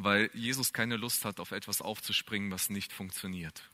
Weil 0.00 0.30
Jesus 0.32 0.72
keine 0.72 0.96
Lust 0.96 1.24
hat, 1.24 1.40
auf 1.40 1.50
etwas 1.50 1.82
aufzuspringen, 1.82 2.52
was 2.52 2.70
nicht 2.70 2.92
funktioniert. 2.92 3.68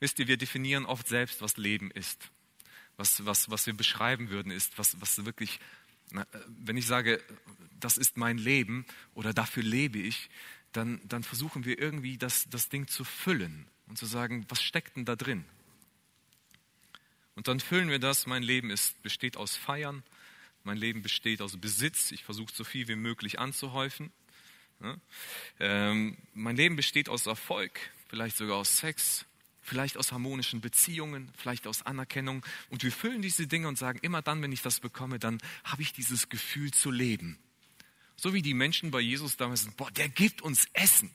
Wisst 0.00 0.18
ihr, 0.18 0.28
wir 0.28 0.38
definieren 0.38 0.86
oft 0.86 1.06
selbst, 1.06 1.42
was 1.42 1.58
Leben 1.58 1.90
ist. 1.90 2.30
Was, 2.96 3.26
was, 3.26 3.50
was 3.50 3.66
wir 3.66 3.74
beschreiben 3.74 4.30
würden, 4.30 4.50
ist, 4.50 4.78
was, 4.78 5.00
was 5.00 5.24
wirklich, 5.24 5.60
wenn 6.46 6.76
ich 6.76 6.86
sage, 6.86 7.22
das 7.78 7.98
ist 7.98 8.16
mein 8.16 8.38
Leben 8.38 8.86
oder 9.14 9.34
dafür 9.34 9.62
lebe 9.62 9.98
ich, 9.98 10.30
dann, 10.72 11.00
dann 11.04 11.22
versuchen 11.22 11.64
wir 11.64 11.78
irgendwie 11.78 12.16
das, 12.16 12.48
das 12.48 12.68
Ding 12.68 12.86
zu 12.88 13.04
füllen 13.04 13.66
und 13.88 13.98
zu 13.98 14.06
sagen, 14.06 14.46
was 14.48 14.62
steckt 14.62 14.96
denn 14.96 15.04
da 15.04 15.16
drin? 15.16 15.44
Und 17.34 17.48
dann 17.48 17.60
füllen 17.60 17.90
wir 17.90 17.98
das, 17.98 18.26
mein 18.26 18.42
Leben 18.42 18.70
ist, 18.70 19.02
besteht 19.02 19.36
aus 19.36 19.56
Feiern, 19.56 20.02
mein 20.64 20.78
Leben 20.78 21.02
besteht 21.02 21.42
aus 21.42 21.56
Besitz. 21.58 22.10
Ich 22.10 22.24
versuche 22.24 22.52
so 22.52 22.64
viel 22.64 22.88
wie 22.88 22.96
möglich 22.96 23.38
anzuhäufen. 23.38 24.10
Ja? 24.82 24.96
Ähm, 25.60 26.16
mein 26.32 26.56
Leben 26.56 26.76
besteht 26.76 27.08
aus 27.08 27.26
Erfolg, 27.26 27.78
vielleicht 28.08 28.36
sogar 28.36 28.56
aus 28.56 28.78
Sex, 28.78 29.26
vielleicht 29.60 29.96
aus 29.98 30.10
harmonischen 30.10 30.60
Beziehungen, 30.60 31.30
vielleicht 31.36 31.66
aus 31.66 31.82
Anerkennung. 31.82 32.44
Und 32.70 32.82
wir 32.82 32.92
füllen 32.92 33.22
diese 33.22 33.46
Dinge 33.46 33.68
und 33.68 33.78
sagen, 33.78 33.98
immer 34.02 34.22
dann, 34.22 34.42
wenn 34.42 34.52
ich 34.52 34.62
das 34.62 34.80
bekomme, 34.80 35.18
dann 35.18 35.38
habe 35.64 35.82
ich 35.82 35.92
dieses 35.92 36.28
Gefühl 36.30 36.70
zu 36.72 36.90
leben. 36.90 37.38
So 38.16 38.32
wie 38.32 38.42
die 38.42 38.54
Menschen 38.54 38.90
bei 38.90 39.00
Jesus 39.00 39.36
damals 39.36 39.62
sind, 39.62 39.76
boah, 39.76 39.90
der 39.90 40.08
gibt 40.08 40.40
uns 40.40 40.66
Essen. 40.72 41.10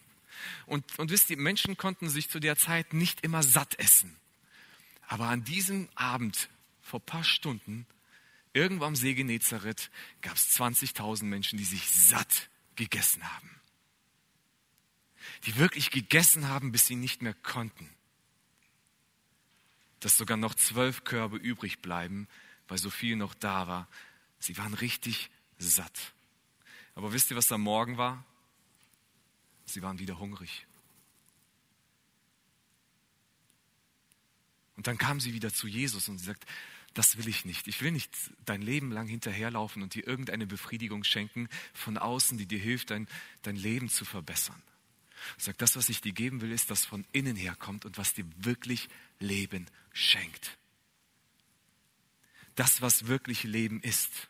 Und, 0.67 0.99
und 0.99 1.09
wisst 1.11 1.29
ihr, 1.29 1.37
Menschen 1.37 1.75
konnten 1.75 2.09
sich 2.09 2.29
zu 2.29 2.39
der 2.39 2.55
Zeit 2.55 2.93
nicht 2.93 3.21
immer 3.21 3.43
satt 3.43 3.77
essen. 3.79 4.15
Aber 5.07 5.25
an 5.25 5.43
diesem 5.43 5.89
Abend, 5.95 6.49
vor 6.81 6.99
ein 6.99 7.05
paar 7.05 7.23
Stunden, 7.23 7.87
Irgendwo 8.53 8.85
am 8.85 8.95
See 8.95 9.13
Genezareth 9.13 9.91
gab 10.21 10.35
es 10.35 10.57
20.000 10.59 11.25
Menschen, 11.25 11.57
die 11.57 11.65
sich 11.65 11.89
satt 11.89 12.49
gegessen 12.75 13.23
haben. 13.31 13.49
Die 15.45 15.55
wirklich 15.57 15.91
gegessen 15.91 16.47
haben, 16.47 16.71
bis 16.71 16.87
sie 16.87 16.95
nicht 16.95 17.21
mehr 17.21 17.35
konnten. 17.35 17.89
Dass 19.99 20.17
sogar 20.17 20.37
noch 20.37 20.55
zwölf 20.55 21.03
Körbe 21.03 21.37
übrig 21.37 21.79
bleiben, 21.79 22.27
weil 22.67 22.77
so 22.77 22.89
viel 22.89 23.15
noch 23.15 23.33
da 23.33 23.67
war. 23.67 23.87
Sie 24.39 24.57
waren 24.57 24.73
richtig 24.73 25.29
satt. 25.57 26.13
Aber 26.95 27.13
wisst 27.13 27.29
ihr, 27.31 27.37
was 27.37 27.51
am 27.51 27.61
Morgen 27.61 27.97
war? 27.97 28.25
Sie 29.65 29.81
waren 29.81 29.99
wieder 29.99 30.17
hungrig. 30.17 30.65
Und 34.75 34.87
dann 34.87 34.97
kam 34.97 35.19
sie 35.19 35.33
wieder 35.33 35.53
zu 35.53 35.67
Jesus 35.67 36.07
und 36.07 36.17
sie 36.17 36.25
sagt, 36.25 36.45
das 36.99 37.17
will 37.17 37.29
ich 37.29 37.45
nicht. 37.45 37.69
Ich 37.69 37.81
will 37.81 37.91
nicht 37.91 38.11
dein 38.43 38.61
Leben 38.61 38.91
lang 38.91 39.07
hinterherlaufen 39.07 39.81
und 39.81 39.95
dir 39.95 40.05
irgendeine 40.05 40.45
Befriedigung 40.45 41.05
schenken 41.05 41.47
von 41.73 41.97
außen, 41.97 42.37
die 42.37 42.45
dir 42.45 42.59
hilft, 42.59 42.89
dein, 42.89 43.07
dein 43.41 43.55
Leben 43.55 43.87
zu 43.87 44.03
verbessern. 44.03 44.61
Sag, 45.37 45.57
das, 45.59 45.77
was 45.77 45.87
ich 45.87 46.01
dir 46.01 46.11
geben 46.11 46.41
will, 46.41 46.51
ist, 46.51 46.69
das 46.69 46.83
von 46.85 47.05
innen 47.13 47.37
her 47.37 47.55
kommt 47.55 47.85
und 47.85 47.97
was 47.97 48.15
dir 48.15 48.25
wirklich 48.35 48.89
Leben 49.17 49.65
schenkt. 49.93 50.57
Das, 52.55 52.81
was 52.81 53.07
wirklich 53.07 53.45
Leben 53.45 53.79
ist. 53.79 54.27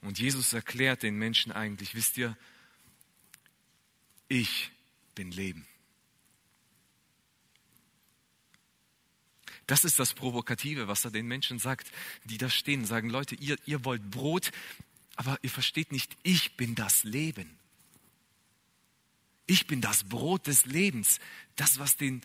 Und 0.00 0.18
Jesus 0.18 0.52
erklärt 0.52 1.04
den 1.04 1.14
Menschen 1.14 1.52
eigentlich, 1.52 1.94
wisst 1.94 2.16
ihr, 2.16 2.36
ich 4.26 4.72
bin 5.14 5.30
Leben. 5.30 5.64
Das 9.66 9.84
ist 9.84 9.98
das 9.98 10.14
Provokative, 10.14 10.86
was 10.86 11.04
er 11.04 11.10
den 11.10 11.26
Menschen 11.26 11.58
sagt, 11.58 11.90
die 12.24 12.38
da 12.38 12.48
stehen, 12.48 12.84
sagen, 12.84 13.10
Leute, 13.10 13.34
ihr, 13.34 13.56
ihr 13.66 13.84
wollt 13.84 14.10
Brot, 14.10 14.52
aber 15.16 15.38
ihr 15.42 15.50
versteht 15.50 15.92
nicht, 15.92 16.16
ich 16.22 16.56
bin 16.56 16.74
das 16.74 17.04
Leben. 17.04 17.58
Ich 19.46 19.66
bin 19.66 19.80
das 19.80 20.04
Brot 20.04 20.46
des 20.46 20.66
Lebens, 20.66 21.20
das, 21.56 21.78
was 21.78 21.96
den, 21.96 22.22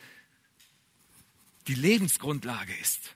die 1.67 1.75
Lebensgrundlage 1.75 2.75
ist. 2.77 3.15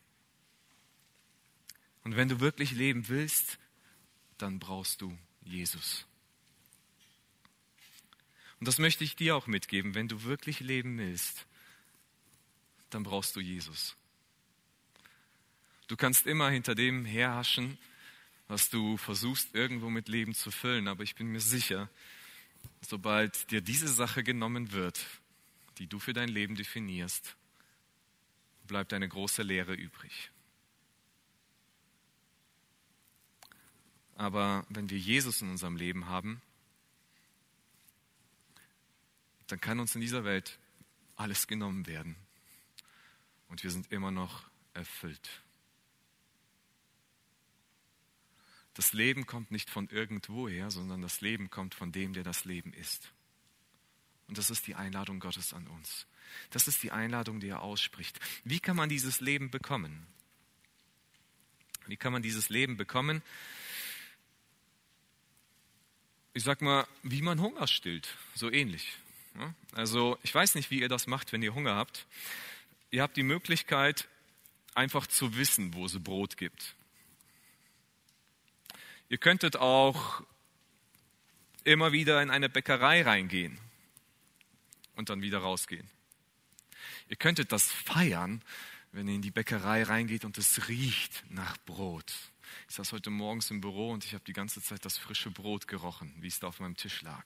Und 2.04 2.16
wenn 2.16 2.30
du 2.30 2.40
wirklich 2.40 2.72
leben 2.72 3.08
willst, 3.08 3.58
dann 4.38 4.60
brauchst 4.60 5.02
du 5.02 5.18
Jesus. 5.44 6.06
Und 8.60 8.68
das 8.68 8.78
möchte 8.78 9.04
ich 9.04 9.16
dir 9.16 9.36
auch 9.36 9.48
mitgeben. 9.48 9.96
Wenn 9.96 10.08
du 10.08 10.24
wirklich 10.24 10.60
leben 10.60 10.98
willst, 10.98 11.46
dann 12.90 13.04
brauchst 13.04 13.36
du 13.36 13.40
Jesus. 13.40 13.96
Du 15.88 15.96
kannst 15.96 16.26
immer 16.26 16.50
hinter 16.50 16.74
dem 16.74 17.06
herhaschen, 17.06 17.78
was 18.48 18.70
du 18.70 18.98
versuchst 18.98 19.54
irgendwo 19.54 19.90
mit 19.90 20.08
Leben 20.08 20.34
zu 20.34 20.52
füllen, 20.52 20.88
aber 20.88 21.04
ich 21.04 21.16
bin 21.16 21.28
mir 21.28 21.40
sicher, 21.40 21.90
sobald 22.82 23.52
dir 23.52 23.62
diese 23.62 23.88
Sache 23.88 24.24
genommen 24.24 24.72
wird, 24.72 25.06
die 25.78 25.88
du 25.88 26.00
für 26.00 26.14
dein 26.14 26.30
Leben 26.30 26.56
definierst, 26.56 27.36
bleibt 28.68 28.94
eine 28.94 29.08
große 29.08 29.44
Leere 29.44 29.74
übrig. 29.74 30.32
Aber 34.16 34.66
wenn 34.70 34.90
wir 34.90 34.98
Jesus 34.98 35.42
in 35.42 35.50
unserem 35.50 35.76
Leben 35.76 36.08
haben, 36.08 36.42
dann 39.48 39.60
kann 39.60 39.80
uns 39.80 39.94
in 39.94 40.02
dieser 40.02 40.24
Welt 40.24 40.58
alles 41.16 41.48
genommen 41.48 41.86
werden. 41.86 42.16
Und 43.50 43.64
wir 43.64 43.70
sind 43.70 43.92
immer 43.92 44.12
noch 44.12 44.44
erfüllt. 44.74 45.45
Das 48.76 48.94
Leben 48.94 49.26
kommt 49.26 49.52
nicht 49.52 49.70
von 49.70 49.88
irgendwoher, 49.90 50.70
sondern 50.70 51.02
das 51.02 51.22
Leben 51.22 51.50
kommt 51.50 51.74
von 51.74 51.92
dem, 51.92 52.14
der 52.14 52.24
das 52.24 52.46
Leben 52.46 52.74
ist. 52.74 53.12
Und 54.28 54.38
das 54.38 54.50
ist 54.50 54.68
die 54.68 54.76
Einladung 54.76 55.20
Gottes 55.20 55.54
an 55.54 55.66
uns. 55.68 56.08
Das 56.50 56.68
ist 56.68 56.84
die 56.84 56.92
Einladung, 56.92 57.40
die 57.40 57.48
er 57.48 57.62
ausspricht. 57.62 58.20
Wie 58.44 58.60
kann 58.60 58.76
man 58.76 58.90
dieses 58.90 59.22
Leben 59.22 59.50
bekommen? 59.50 60.06
Wie 61.88 61.98
kann 61.98 62.12
man 62.12 62.22
dieses 62.22 62.50
Leben 62.50 62.78
bekommen? 62.78 63.22
Ich 66.34 66.44
sag 66.44 66.62
mal, 66.62 66.86
wie 67.04 67.22
man 67.22 67.40
Hunger 67.40 67.68
stillt, 67.68 68.18
so 68.34 68.52
ähnlich. 68.52 68.98
Also, 69.72 70.18
ich 70.24 70.34
weiß 70.34 70.56
nicht, 70.56 70.70
wie 70.72 70.82
ihr 70.82 70.90
das 70.90 71.08
macht, 71.08 71.32
wenn 71.32 71.42
ihr 71.42 71.54
Hunger 71.54 71.76
habt. 71.76 72.08
Ihr 72.92 73.02
habt 73.02 73.16
die 73.16 73.24
Möglichkeit, 73.24 74.08
einfach 74.74 75.08
zu 75.08 75.38
wissen, 75.38 75.74
wo 75.74 75.86
es 75.86 76.02
Brot 76.04 76.36
gibt. 76.36 76.76
Ihr 79.10 79.18
könntet 79.18 79.58
auch 79.58 80.24
immer 81.64 81.92
wieder 81.92 82.22
in 82.22 82.32
eine 82.32 82.50
Bäckerei 82.50 83.04
reingehen 83.04 83.60
und 84.96 85.10
dann 85.10 85.22
wieder 85.22 85.40
rausgehen. 85.40 85.90
Ihr 87.10 87.16
könntet 87.16 87.52
das 87.52 87.72
feiern, 87.72 88.42
wenn 88.92 89.08
ihr 89.08 89.16
in 89.16 89.22
die 89.22 89.32
Bäckerei 89.32 89.84
reingeht 89.84 90.26
und 90.26 90.38
es 90.38 90.68
riecht 90.68 91.24
nach 91.30 91.58
Brot. 91.66 92.14
Ich 92.70 92.76
saß 92.76 92.94
heute 92.94 93.10
morgens 93.10 93.52
im 93.52 93.62
Büro 93.62 93.92
und 93.92 94.06
ich 94.06 94.14
habe 94.14 94.24
die 94.24 94.34
ganze 94.34 94.62
Zeit 94.62 94.86
das 94.86 94.98
frische 94.98 95.30
Brot 95.30 95.68
gerochen, 95.68 96.14
wie 96.20 96.28
es 96.28 96.40
da 96.40 96.48
auf 96.48 96.60
meinem 96.60 96.78
Tisch 96.78 97.02
lag. 97.02 97.26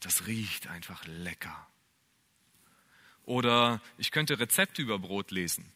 Das 0.00 0.26
riecht 0.26 0.68
einfach 0.68 1.04
lecker. 1.06 1.66
Oder 3.24 3.80
ich 3.98 4.10
könnte 4.10 4.38
Rezepte 4.38 4.82
über 4.82 4.98
Brot 4.98 5.30
lesen. 5.30 5.70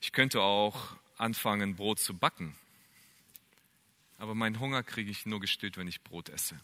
Ich 0.00 0.12
könnte 0.12 0.40
auch 0.40 0.96
anfangen, 1.18 1.76
Brot 1.76 1.98
zu 1.98 2.16
backen. 2.16 2.56
Aber 4.18 4.34
meinen 4.34 4.58
Hunger 4.58 4.82
kriege 4.82 5.10
ich 5.10 5.26
nur 5.26 5.40
gestillt, 5.40 5.76
wenn 5.76 5.86
ich 5.86 6.02
Brot 6.02 6.28
esse. 6.28 6.58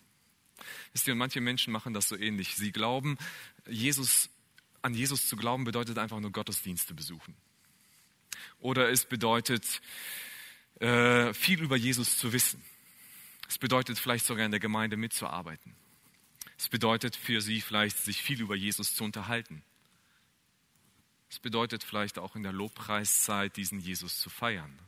Wisst 0.92 1.06
ihr, 1.06 1.12
und 1.12 1.18
manche 1.18 1.40
Menschen 1.40 1.72
machen 1.72 1.94
das 1.94 2.08
so 2.08 2.16
ähnlich. 2.16 2.56
Sie 2.56 2.72
glauben, 2.72 3.18
Jesus, 3.68 4.30
an 4.82 4.94
Jesus 4.94 5.28
zu 5.28 5.36
glauben 5.36 5.64
bedeutet 5.64 5.98
einfach 5.98 6.20
nur 6.20 6.32
Gottesdienste 6.32 6.94
besuchen. 6.94 7.36
Oder 8.58 8.90
es 8.90 9.04
bedeutet, 9.04 9.80
äh, 10.80 11.32
viel 11.34 11.62
über 11.62 11.76
Jesus 11.76 12.18
zu 12.18 12.32
wissen. 12.32 12.62
Es 13.48 13.58
bedeutet 13.58 13.98
vielleicht 13.98 14.26
sogar 14.26 14.44
in 14.44 14.50
der 14.50 14.60
Gemeinde 14.60 14.96
mitzuarbeiten. 14.96 15.74
Es 16.58 16.68
bedeutet 16.68 17.16
für 17.16 17.40
sie 17.40 17.60
vielleicht, 17.60 17.98
sich 17.98 18.22
viel 18.22 18.40
über 18.40 18.54
Jesus 18.54 18.94
zu 18.94 19.04
unterhalten. 19.04 19.62
Es 21.34 21.40
bedeutet 21.40 21.82
vielleicht 21.82 22.20
auch 22.20 22.36
in 22.36 22.44
der 22.44 22.52
Lobpreiszeit, 22.52 23.56
diesen 23.56 23.80
Jesus 23.80 24.20
zu 24.20 24.30
feiern. 24.30 24.78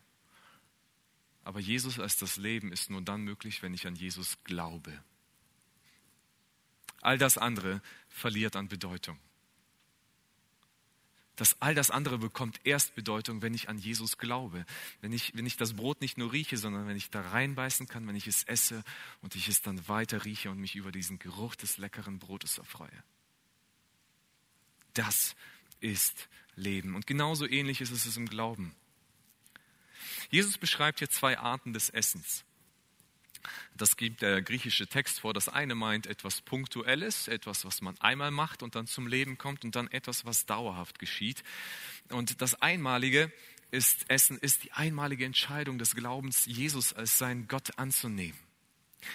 Aber 1.42 1.58
Jesus 1.58 1.98
als 1.98 2.18
das 2.18 2.36
Leben 2.36 2.70
ist 2.70 2.88
nur 2.88 3.02
dann 3.02 3.22
möglich, 3.22 3.64
wenn 3.64 3.74
ich 3.74 3.84
an 3.84 3.96
Jesus 3.96 4.38
glaube. 4.44 4.96
All 7.00 7.18
das 7.18 7.36
andere 7.36 7.82
verliert 8.08 8.54
an 8.54 8.68
Bedeutung. 8.68 9.18
Das, 11.34 11.60
all 11.60 11.74
das 11.74 11.90
andere 11.90 12.16
bekommt 12.16 12.60
erst 12.62 12.94
Bedeutung, 12.94 13.42
wenn 13.42 13.52
ich 13.52 13.68
an 13.68 13.78
Jesus 13.78 14.16
glaube. 14.16 14.66
Wenn 15.00 15.12
ich, 15.12 15.34
wenn 15.34 15.46
ich 15.46 15.56
das 15.56 15.74
Brot 15.74 16.00
nicht 16.00 16.16
nur 16.16 16.32
rieche, 16.32 16.58
sondern 16.58 16.86
wenn 16.86 16.96
ich 16.96 17.10
da 17.10 17.22
reinbeißen 17.22 17.88
kann, 17.88 18.06
wenn 18.06 18.14
ich 18.14 18.28
es 18.28 18.44
esse 18.44 18.84
und 19.20 19.34
ich 19.34 19.48
es 19.48 19.62
dann 19.62 19.88
weiter 19.88 20.24
rieche 20.24 20.48
und 20.52 20.60
mich 20.60 20.76
über 20.76 20.92
diesen 20.92 21.18
Geruch 21.18 21.56
des 21.56 21.76
leckeren 21.76 22.20
Brotes 22.20 22.58
erfreue. 22.58 23.02
Das 24.94 25.34
ist 25.80 26.28
Leben. 26.54 26.94
Und 26.94 27.06
genauso 27.06 27.46
ähnlich 27.46 27.80
ist 27.80 27.90
es 27.90 28.16
im 28.16 28.28
Glauben. 28.28 28.74
Jesus 30.30 30.58
beschreibt 30.58 30.98
hier 30.98 31.10
zwei 31.10 31.38
Arten 31.38 31.72
des 31.72 31.90
Essens. 31.90 32.44
Das 33.76 33.96
gibt 33.96 34.22
der 34.22 34.42
griechische 34.42 34.86
Text 34.86 35.20
vor. 35.20 35.34
Das 35.34 35.48
eine 35.48 35.74
meint 35.74 36.06
etwas 36.06 36.40
Punktuelles, 36.40 37.28
etwas, 37.28 37.64
was 37.64 37.80
man 37.80 37.98
einmal 38.00 38.30
macht 38.30 38.62
und 38.62 38.74
dann 38.74 38.86
zum 38.86 39.06
Leben 39.06 39.38
kommt 39.38 39.64
und 39.64 39.76
dann 39.76 39.88
etwas, 39.88 40.24
was 40.24 40.46
dauerhaft 40.46 40.98
geschieht. 40.98 41.44
Und 42.08 42.40
das 42.40 42.60
Einmalige 42.60 43.32
ist 43.70 44.08
Essen, 44.08 44.38
ist 44.38 44.64
die 44.64 44.72
einmalige 44.72 45.24
Entscheidung 45.24 45.78
des 45.78 45.94
Glaubens, 45.94 46.46
Jesus 46.46 46.92
als 46.92 47.18
seinen 47.18 47.48
Gott 47.48 47.78
anzunehmen. 47.78 48.38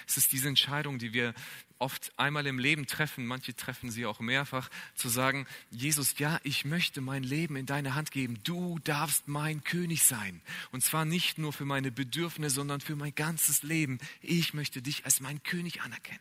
Es 0.06 0.16
ist 0.16 0.32
diese 0.32 0.48
Entscheidung, 0.48 0.98
die 0.98 1.12
wir 1.12 1.34
oft 1.78 2.12
einmal 2.16 2.46
im 2.46 2.58
Leben 2.58 2.86
treffen, 2.86 3.26
manche 3.26 3.54
treffen 3.54 3.90
sie 3.90 4.06
auch 4.06 4.20
mehrfach, 4.20 4.70
zu 4.94 5.08
sagen, 5.08 5.46
Jesus, 5.70 6.18
ja, 6.18 6.40
ich 6.44 6.64
möchte 6.64 7.00
mein 7.00 7.24
Leben 7.24 7.56
in 7.56 7.66
deine 7.66 7.94
Hand 7.94 8.12
geben. 8.12 8.38
Du 8.44 8.78
darfst 8.84 9.26
mein 9.26 9.64
König 9.64 10.04
sein. 10.04 10.40
Und 10.70 10.84
zwar 10.84 11.04
nicht 11.04 11.38
nur 11.38 11.52
für 11.52 11.64
meine 11.64 11.90
Bedürfnisse, 11.90 12.54
sondern 12.54 12.80
für 12.80 12.94
mein 12.94 13.14
ganzes 13.14 13.64
Leben. 13.64 13.98
Ich 14.20 14.54
möchte 14.54 14.80
dich 14.80 15.04
als 15.04 15.20
mein 15.20 15.42
König 15.42 15.82
anerkennen. 15.82 16.20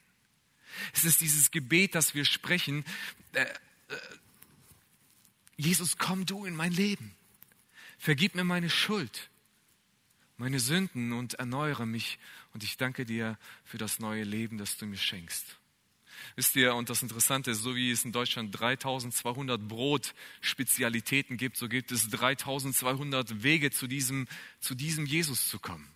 Es 0.94 1.06
ist 1.06 1.22
dieses 1.22 1.52
Gebet, 1.52 1.96
das 1.96 2.16
wir 2.16 2.26
sprechen. 2.26 2.84
Äh, 3.34 3.44
äh, 3.44 3.48
Jesus, 5.58 5.98
komm 5.98 6.26
du 6.26 6.46
in 6.46 6.56
mein 6.56 6.72
Leben. 6.72 7.14
Vergib 8.00 8.34
mir 8.34 8.44
meine 8.44 8.70
Schuld, 8.70 9.30
meine 10.38 10.60
Sünden 10.60 11.14
und 11.14 11.36
erneuere 11.36 11.86
mich 11.86 12.18
und 12.54 12.64
ich 12.64 12.78
danke 12.78 13.06
dir 13.06 13.38
für 13.64 13.78
das 13.78 14.00
neue 14.00 14.24
Leben, 14.24 14.58
das 14.58 14.78
du 14.78 14.86
mir 14.86 14.98
schenkst. 14.98 15.58
Wisst 16.36 16.56
ihr, 16.56 16.76
und 16.76 16.90
das 16.90 17.02
Interessante 17.02 17.52
ist, 17.52 17.62
so 17.62 17.76
wie 17.76 17.92
es 17.92 18.06
in 18.06 18.12
Deutschland 18.12 18.58
3200 18.58 19.68
Brotspezialitäten 19.68 21.38
gibt, 21.38 21.58
so 21.58 21.68
gibt 21.68 21.92
es 21.92 22.10
3200 22.10 23.44
Wege 23.44 23.72
zu 23.72 23.88
diesem, 23.88 24.28
zu 24.60 24.76
diesem 24.76 25.06
Jesus 25.06 25.50
zu 25.50 25.60
kommen. 25.60 25.88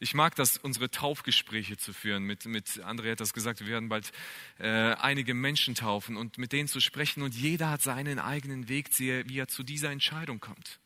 Ich 0.00 0.14
mag 0.14 0.36
das, 0.36 0.58
unsere 0.58 0.90
Taufgespräche 0.90 1.76
zu 1.76 1.92
führen. 1.92 2.22
Mit, 2.22 2.44
mit 2.46 2.68
André 2.84 3.12
hat 3.12 3.20
das 3.20 3.32
gesagt, 3.32 3.60
wir 3.60 3.66
werden 3.66 3.88
bald 3.88 4.12
äh, 4.58 4.68
einige 4.68 5.34
Menschen 5.34 5.74
taufen 5.74 6.16
und 6.16 6.38
mit 6.38 6.52
denen 6.52 6.68
zu 6.68 6.78
sprechen. 6.78 7.22
Und 7.22 7.34
jeder 7.34 7.70
hat 7.70 7.82
seinen 7.82 8.20
eigenen 8.20 8.68
Weg, 8.68 8.96
wie 8.98 9.38
er 9.38 9.48
zu 9.48 9.64
dieser 9.64 9.90
Entscheidung 9.90 10.38
kommt. 10.38 10.78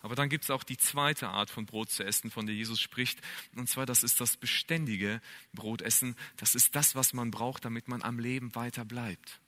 Aber 0.00 0.14
dann 0.14 0.28
gibt 0.28 0.44
es 0.44 0.50
auch 0.50 0.62
die 0.62 0.76
zweite 0.76 1.28
Art 1.28 1.50
von 1.50 1.66
Brot 1.66 1.90
zu 1.90 2.04
essen, 2.04 2.30
von 2.30 2.46
der 2.46 2.54
Jesus 2.54 2.80
spricht. 2.80 3.20
Und 3.56 3.68
zwar, 3.68 3.84
das 3.84 4.02
ist 4.02 4.20
das 4.20 4.36
beständige 4.36 5.20
Brotessen. 5.52 6.14
Das 6.36 6.54
ist 6.54 6.76
das, 6.76 6.94
was 6.94 7.12
man 7.12 7.30
braucht, 7.30 7.64
damit 7.64 7.88
man 7.88 8.02
am 8.02 8.18
Leben 8.18 8.54
weiter 8.54 8.84
bleibt. 8.84 9.40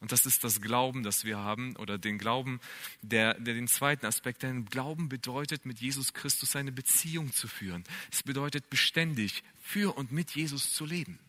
Und 0.00 0.10
das 0.10 0.26
ist 0.26 0.42
das 0.42 0.60
Glauben, 0.60 1.04
das 1.04 1.24
wir 1.24 1.38
haben, 1.38 1.76
oder 1.76 1.96
den 1.96 2.18
Glauben, 2.18 2.58
der, 3.02 3.34
der 3.34 3.54
den 3.54 3.68
zweiten 3.68 4.04
Aspekt, 4.04 4.42
denn 4.42 4.64
Glauben 4.64 5.08
bedeutet, 5.08 5.64
mit 5.64 5.80
Jesus 5.80 6.12
Christus 6.12 6.56
eine 6.56 6.72
Beziehung 6.72 7.32
zu 7.32 7.46
führen. 7.46 7.84
Es 8.10 8.24
bedeutet 8.24 8.68
beständig 8.68 9.44
für 9.60 9.96
und 9.96 10.10
mit 10.10 10.32
Jesus 10.32 10.74
zu 10.74 10.86
leben. 10.86 11.20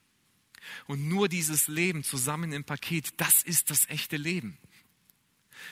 Und 0.88 1.08
nur 1.08 1.30
dieses 1.30 1.68
Leben 1.68 2.04
zusammen 2.04 2.52
im 2.52 2.64
Paket, 2.64 3.14
das 3.18 3.44
ist 3.44 3.70
das 3.70 3.88
echte 3.90 4.18
Leben. 4.18 4.58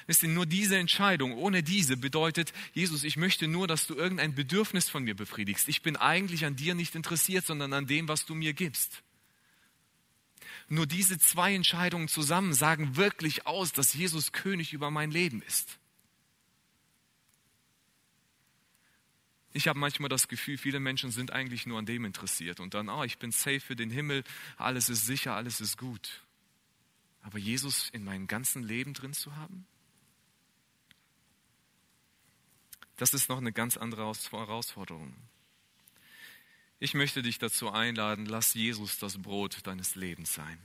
Wisst 0.07 0.23
ihr, 0.23 0.29
nur 0.29 0.45
diese 0.45 0.77
Entscheidung, 0.77 1.33
ohne 1.33 1.63
diese 1.63 1.97
bedeutet, 1.97 2.53
Jesus, 2.73 3.03
ich 3.03 3.17
möchte 3.17 3.47
nur, 3.47 3.67
dass 3.67 3.87
du 3.87 3.95
irgendein 3.95 4.35
Bedürfnis 4.35 4.89
von 4.89 5.03
mir 5.03 5.15
befriedigst. 5.15 5.67
Ich 5.69 5.81
bin 5.81 5.95
eigentlich 5.97 6.45
an 6.45 6.55
dir 6.55 6.75
nicht 6.75 6.95
interessiert, 6.95 7.45
sondern 7.45 7.73
an 7.73 7.87
dem, 7.87 8.07
was 8.07 8.25
du 8.25 8.35
mir 8.35 8.53
gibst. 8.53 9.03
Nur 10.69 10.87
diese 10.87 11.19
zwei 11.19 11.53
Entscheidungen 11.53 12.07
zusammen 12.07 12.53
sagen 12.53 12.95
wirklich 12.95 13.45
aus, 13.45 13.73
dass 13.73 13.93
Jesus 13.93 14.31
König 14.31 14.73
über 14.73 14.89
mein 14.89 15.11
Leben 15.11 15.41
ist. 15.41 15.77
Ich 19.53 19.67
habe 19.67 19.77
manchmal 19.77 20.07
das 20.07 20.29
Gefühl, 20.29 20.57
viele 20.57 20.79
Menschen 20.79 21.11
sind 21.11 21.31
eigentlich 21.31 21.65
nur 21.65 21.77
an 21.77 21.85
dem 21.85 22.05
interessiert 22.05 22.59
und 22.61 22.73
dann, 22.73 22.87
oh, 22.87 23.03
ich 23.03 23.17
bin 23.17 23.31
safe 23.31 23.59
für 23.59 23.75
den 23.75 23.89
Himmel, 23.89 24.23
alles 24.57 24.89
ist 24.89 25.05
sicher, 25.05 25.35
alles 25.35 25.59
ist 25.59 25.77
gut. 25.77 26.23
Aber 27.21 27.37
Jesus 27.37 27.89
in 27.89 28.03
meinem 28.03 28.27
ganzen 28.27 28.63
Leben 28.63 28.93
drin 28.93 29.13
zu 29.13 29.35
haben? 29.35 29.65
Das 33.01 33.15
ist 33.15 33.29
noch 33.29 33.39
eine 33.39 33.51
ganz 33.51 33.77
andere 33.77 34.03
Herausforderung. 34.03 35.15
Ich 36.77 36.93
möchte 36.93 37.23
dich 37.23 37.39
dazu 37.39 37.71
einladen, 37.71 38.27
lass 38.27 38.53
Jesus 38.53 38.99
das 38.99 39.19
Brot 39.19 39.65
deines 39.65 39.95
Lebens 39.95 40.35
sein. 40.35 40.59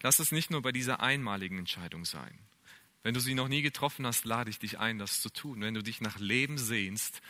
Lass 0.00 0.18
es 0.18 0.32
nicht 0.32 0.50
nur 0.50 0.62
bei 0.62 0.72
dieser 0.72 1.00
einmaligen 1.00 1.58
Entscheidung 1.58 2.06
sein. 2.06 2.38
Wenn 3.02 3.12
du 3.12 3.20
sie 3.20 3.34
noch 3.34 3.48
nie 3.48 3.60
getroffen 3.60 4.06
hast, 4.06 4.24
lade 4.24 4.48
ich 4.48 4.58
dich 4.58 4.78
ein, 4.78 4.98
das 4.98 5.20
zu 5.20 5.28
tun. 5.28 5.60
Wenn 5.60 5.74
du 5.74 5.82
dich 5.82 6.00
nach 6.00 6.18
Leben 6.18 6.56
sehnst, 6.56 7.20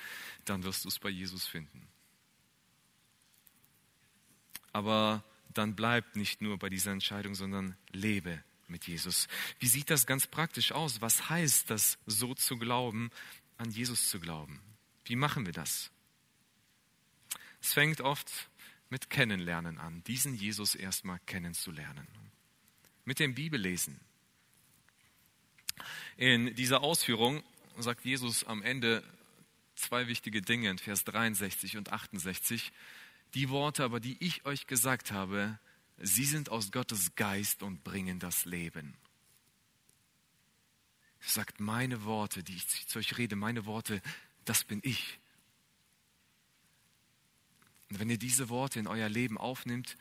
dann 0.44 0.62
wirst 0.62 0.84
du 0.84 0.88
es 0.88 1.00
bei 1.00 1.08
Jesus 1.10 1.48
finden. 1.48 1.88
Aber 4.72 5.24
dann 5.52 5.74
bleib 5.74 6.14
nicht 6.14 6.40
nur 6.40 6.60
bei 6.60 6.68
dieser 6.68 6.92
Entscheidung, 6.92 7.34
sondern 7.34 7.76
lebe 7.90 8.44
mit 8.72 8.88
Jesus. 8.88 9.28
Wie 9.60 9.68
sieht 9.68 9.90
das 9.90 10.06
ganz 10.06 10.26
praktisch 10.26 10.72
aus? 10.72 11.00
Was 11.00 11.30
heißt 11.30 11.70
das, 11.70 11.98
so 12.06 12.34
zu 12.34 12.58
glauben, 12.58 13.10
an 13.58 13.70
Jesus 13.70 14.08
zu 14.08 14.18
glauben? 14.18 14.60
Wie 15.04 15.14
machen 15.14 15.46
wir 15.46 15.52
das? 15.52 15.92
Es 17.60 17.72
fängt 17.72 18.00
oft 18.00 18.50
mit 18.90 19.08
Kennenlernen 19.08 19.78
an, 19.78 20.02
diesen 20.04 20.34
Jesus 20.34 20.74
erstmal 20.74 21.20
kennenzulernen. 21.20 22.08
Mit 23.04 23.20
dem 23.20 23.34
Bibellesen. 23.34 24.00
In 26.16 26.54
dieser 26.56 26.82
Ausführung 26.82 27.42
sagt 27.78 28.04
Jesus 28.04 28.44
am 28.44 28.62
Ende 28.62 29.02
zwei 29.76 30.08
wichtige 30.08 30.42
Dinge 30.42 30.70
in 30.70 30.78
Vers 30.78 31.04
63 31.04 31.76
und 31.76 31.92
68. 31.92 32.72
Die 33.34 33.48
Worte 33.48 33.84
aber, 33.84 34.00
die 34.00 34.16
ich 34.20 34.44
euch 34.44 34.66
gesagt 34.66 35.10
habe, 35.10 35.58
Sie 36.04 36.24
sind 36.24 36.50
aus 36.50 36.72
Gottes 36.72 37.14
Geist 37.14 37.62
und 37.62 37.84
bringen 37.84 38.18
das 38.18 38.44
Leben. 38.44 38.94
Sagt, 41.20 41.60
meine 41.60 42.04
Worte, 42.04 42.42
die 42.42 42.56
ich 42.56 42.88
zu 42.88 42.98
euch 42.98 43.16
rede, 43.18 43.36
meine 43.36 43.66
Worte, 43.66 44.02
das 44.44 44.64
bin 44.64 44.80
ich. 44.82 45.20
Und 47.88 48.00
wenn 48.00 48.10
ihr 48.10 48.18
diese 48.18 48.48
Worte 48.48 48.80
in 48.80 48.88
euer 48.88 49.08
Leben 49.08 49.38
aufnimmt, 49.38 49.96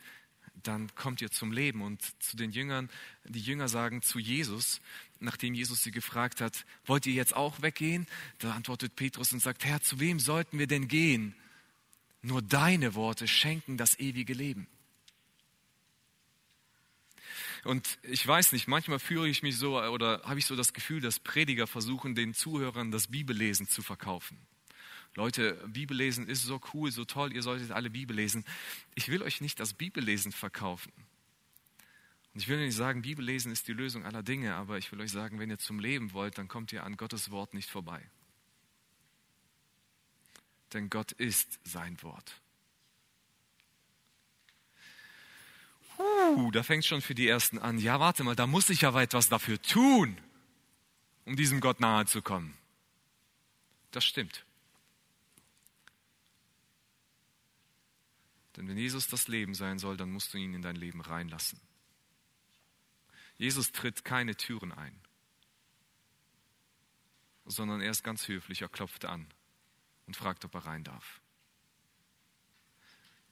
dann 0.64 0.92
kommt 0.96 1.22
ihr 1.22 1.30
zum 1.30 1.52
Leben. 1.52 1.82
Und 1.82 2.02
zu 2.20 2.36
den 2.36 2.50
Jüngern, 2.50 2.90
die 3.24 3.40
Jünger 3.40 3.68
sagen 3.68 4.02
zu 4.02 4.18
Jesus, 4.18 4.80
nachdem 5.20 5.54
Jesus 5.54 5.84
sie 5.84 5.92
gefragt 5.92 6.40
hat, 6.40 6.66
wollt 6.84 7.06
ihr 7.06 7.12
jetzt 7.12 7.36
auch 7.36 7.62
weggehen? 7.62 8.08
Da 8.38 8.54
antwortet 8.54 8.96
Petrus 8.96 9.32
und 9.32 9.40
sagt, 9.40 9.64
Herr, 9.64 9.80
zu 9.80 10.00
wem 10.00 10.18
sollten 10.18 10.58
wir 10.58 10.66
denn 10.66 10.88
gehen? 10.88 11.36
Nur 12.22 12.42
deine 12.42 12.96
Worte 12.96 13.28
schenken 13.28 13.76
das 13.76 14.00
ewige 14.00 14.34
Leben. 14.34 14.66
Und 17.64 17.98
ich 18.02 18.26
weiß 18.26 18.52
nicht, 18.52 18.66
manchmal 18.66 18.98
führe 18.98 19.28
ich 19.28 19.42
mich 19.42 19.56
so 19.56 19.80
oder 19.80 20.22
habe 20.24 20.38
ich 20.38 20.46
so 20.46 20.56
das 20.56 20.72
Gefühl, 20.72 21.00
dass 21.00 21.20
Prediger 21.20 21.66
versuchen, 21.66 22.14
den 22.14 22.34
Zuhörern 22.34 22.90
das 22.90 23.06
Bibellesen 23.08 23.68
zu 23.68 23.82
verkaufen. 23.82 24.38
Leute, 25.14 25.62
Bibellesen 25.68 26.26
ist 26.26 26.42
so 26.42 26.60
cool, 26.72 26.90
so 26.90 27.04
toll, 27.04 27.32
ihr 27.32 27.42
solltet 27.42 27.70
alle 27.70 27.90
Bibel 27.90 28.16
lesen. 28.16 28.44
Ich 28.94 29.08
will 29.08 29.22
euch 29.22 29.40
nicht 29.40 29.60
das 29.60 29.74
Bibellesen 29.74 30.32
verkaufen. 30.32 30.92
Und 32.32 32.40
ich 32.40 32.48
will 32.48 32.58
nicht 32.58 32.74
sagen, 32.74 33.02
Bibel 33.02 33.24
lesen 33.24 33.52
ist 33.52 33.68
die 33.68 33.74
Lösung 33.74 34.06
aller 34.06 34.22
Dinge, 34.22 34.54
aber 34.54 34.78
ich 34.78 34.90
will 34.90 35.00
euch 35.00 35.12
sagen, 35.12 35.38
wenn 35.38 35.50
ihr 35.50 35.58
zum 35.58 35.78
Leben 35.78 36.14
wollt, 36.14 36.38
dann 36.38 36.48
kommt 36.48 36.72
ihr 36.72 36.82
an 36.82 36.96
Gottes 36.96 37.30
Wort 37.30 37.52
nicht 37.52 37.68
vorbei. 37.68 38.02
Denn 40.72 40.88
Gott 40.88 41.12
ist 41.12 41.60
sein 41.62 42.02
Wort. 42.02 42.41
Uh, 46.02 46.50
da 46.50 46.62
fängt 46.62 46.84
schon 46.84 47.02
für 47.02 47.14
die 47.14 47.28
Ersten 47.28 47.58
an. 47.58 47.78
Ja, 47.78 48.00
warte 48.00 48.24
mal, 48.24 48.36
da 48.36 48.46
muss 48.46 48.70
ich 48.70 48.84
aber 48.86 49.02
etwas 49.02 49.28
dafür 49.28 49.60
tun, 49.60 50.18
um 51.24 51.36
diesem 51.36 51.60
Gott 51.60 51.80
nahe 51.80 52.06
zu 52.06 52.22
kommen. 52.22 52.56
Das 53.90 54.04
stimmt. 54.04 54.44
Denn 58.56 58.68
wenn 58.68 58.76
Jesus 58.76 59.08
das 59.08 59.28
Leben 59.28 59.54
sein 59.54 59.78
soll, 59.78 59.96
dann 59.96 60.10
musst 60.10 60.34
du 60.34 60.38
ihn 60.38 60.54
in 60.54 60.62
dein 60.62 60.76
Leben 60.76 61.00
reinlassen. 61.00 61.60
Jesus 63.36 63.72
tritt 63.72 64.04
keine 64.04 64.36
Türen 64.36 64.72
ein, 64.72 65.00
sondern 67.46 67.80
er 67.80 67.90
ist 67.90 68.04
ganz 68.04 68.28
höflich, 68.28 68.62
er 68.62 68.68
klopft 68.68 69.04
an 69.04 69.26
und 70.06 70.16
fragt, 70.16 70.44
ob 70.44 70.54
er 70.54 70.66
rein 70.66 70.84
darf. 70.84 71.21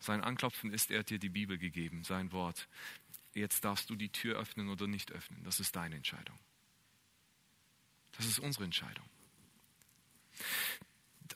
Sein 0.00 0.22
Anklopfen 0.22 0.72
ist, 0.72 0.90
er 0.90 1.00
hat 1.00 1.10
dir 1.10 1.18
die 1.18 1.28
Bibel 1.28 1.58
gegeben, 1.58 2.04
sein 2.04 2.32
Wort. 2.32 2.68
Jetzt 3.34 3.64
darfst 3.64 3.90
du 3.90 3.96
die 3.96 4.08
Tür 4.08 4.38
öffnen 4.38 4.68
oder 4.68 4.86
nicht 4.86 5.12
öffnen. 5.12 5.44
Das 5.44 5.60
ist 5.60 5.76
deine 5.76 5.96
Entscheidung. 5.96 6.38
Das 8.12 8.26
ist 8.26 8.38
unsere 8.38 8.64
Entscheidung. 8.64 9.04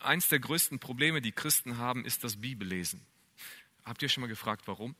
Eins 0.00 0.28
der 0.28 0.40
größten 0.40 0.80
Probleme, 0.80 1.20
die 1.20 1.32
Christen 1.32 1.78
haben, 1.78 2.04
ist 2.04 2.24
das 2.24 2.40
Bibellesen. 2.40 3.00
Habt 3.84 4.02
ihr 4.02 4.08
schon 4.08 4.22
mal 4.22 4.28
gefragt, 4.28 4.66
warum? 4.66 4.96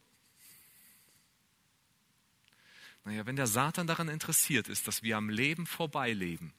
Naja, 3.05 3.27
wenn 3.27 3.37
der 3.37 3.47
Satan 3.47 3.87
daran 3.87 4.09
interessiert 4.09 4.69
ist, 4.69 4.87
dass 4.89 5.03
wir 5.03 5.17
am 5.17 5.29
Leben 5.29 5.67
vorbeileben, 5.67 6.53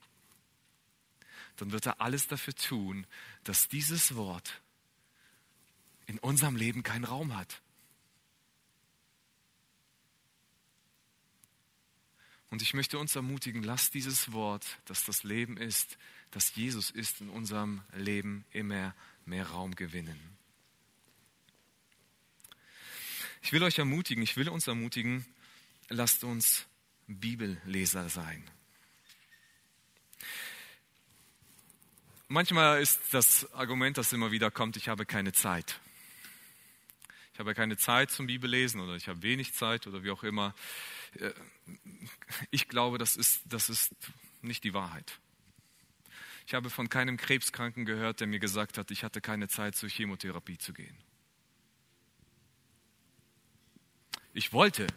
dann 1.55 1.71
wird 1.71 1.85
er 1.85 2.01
alles 2.01 2.27
dafür 2.27 2.53
tun, 2.55 3.07
dass 3.43 3.67
dieses 3.67 4.15
Wort 4.15 4.61
in 6.07 6.19
unserem 6.19 6.55
Leben 6.55 6.83
keinen 6.83 7.03
Raum 7.03 7.35
hat. 7.35 7.61
Und 12.49 12.61
ich 12.61 12.73
möchte 12.73 12.97
uns 12.97 13.15
ermutigen, 13.15 13.63
lasst 13.63 13.93
dieses 13.95 14.31
Wort, 14.31 14.65
dass 14.85 15.03
das 15.03 15.23
Leben 15.23 15.57
ist, 15.57 15.97
dass 16.31 16.55
Jesus 16.55 16.89
ist, 16.89 17.21
in 17.21 17.29
unserem 17.29 17.81
Leben 17.93 18.45
immer 18.51 18.95
mehr 19.25 19.47
Raum 19.47 19.75
gewinnen. 19.75 20.19
Ich 23.41 23.51
will 23.51 23.63
euch 23.63 23.77
ermutigen, 23.77 24.23
ich 24.23 24.37
will 24.37 24.49
uns 24.49 24.67
ermutigen, 24.67 25.25
lasst 25.89 26.23
uns 26.23 26.65
Bibelleser 27.07 28.09
sein. 28.09 28.43
Manchmal 32.27 32.81
ist 32.81 32.99
das 33.11 33.53
Argument, 33.53 33.97
das 33.97 34.13
immer 34.13 34.31
wieder 34.31 34.49
kommt, 34.49 34.77
ich 34.77 34.87
habe 34.87 35.05
keine 35.05 35.31
Zeit. 35.31 35.79
Ich 37.35 37.39
habe 37.39 37.53
keine 37.53 37.75
Zeit 37.75 38.11
zum 38.11 38.27
Bibellesen 38.27 38.79
oder 38.79 38.95
ich 38.95 39.09
habe 39.09 39.21
wenig 39.21 39.53
Zeit 39.53 39.87
oder 39.87 40.03
wie 40.03 40.11
auch 40.11 40.23
immer. 40.23 40.55
Äh, 41.19 41.33
ich 42.49 42.69
glaube, 42.69 42.97
das 42.97 43.17
ist, 43.17 43.41
das 43.43 43.69
ist 43.69 43.93
nicht 44.41 44.63
die 44.63 44.73
Wahrheit. 44.73 45.19
Ich 46.47 46.53
habe 46.53 46.69
von 46.69 46.87
keinem 46.87 47.17
Krebskranken 47.17 47.83
gehört, 47.83 48.21
der 48.21 48.27
mir 48.27 48.39
gesagt 48.39 48.77
hat, 48.77 48.89
ich 48.89 49.03
hatte 49.03 49.19
keine 49.19 49.49
Zeit 49.49 49.75
zur 49.75 49.89
Chemotherapie 49.89 50.57
zu 50.57 50.71
gehen. 50.71 50.95
Ich 54.31 54.53
wollte, 54.53 54.87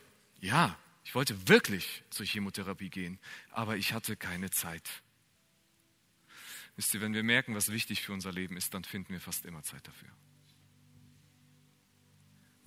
ja, 0.40 0.78
ich 1.02 1.16
wollte 1.16 1.48
wirklich 1.48 2.04
zur 2.10 2.24
Chemotherapie 2.24 2.88
gehen, 2.88 3.18
aber 3.50 3.76
ich 3.76 3.94
hatte 3.94 4.16
keine 4.16 4.50
Zeit. 4.50 5.02
Wisst 6.76 6.94
ihr, 6.94 7.00
wenn 7.00 7.14
wir 7.14 7.24
merken, 7.24 7.56
was 7.56 7.72
wichtig 7.72 8.02
für 8.02 8.12
unser 8.12 8.30
Leben 8.30 8.56
ist, 8.56 8.74
dann 8.74 8.84
finden 8.84 9.12
wir 9.12 9.20
fast 9.20 9.44
immer 9.44 9.64
Zeit 9.64 9.88
dafür. 9.88 10.10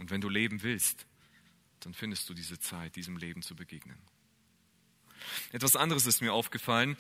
Und 0.02 0.12
wenn 0.12 0.20
du 0.20 0.28
leben 0.28 0.64
willst, 0.64 1.06
dann 1.80 1.94
findest 1.94 2.28
du 2.28 2.34
diese 2.34 2.60
Zeit, 2.60 2.98
diesem 2.98 3.16
Leben 3.16 3.42
zu 3.42 3.56
begegnen. 3.56 3.98
Etwas 5.54 5.78
anderes 5.78 6.06
ist 6.06 6.22
mir 6.22 6.34
aufgefallen. 6.34 6.98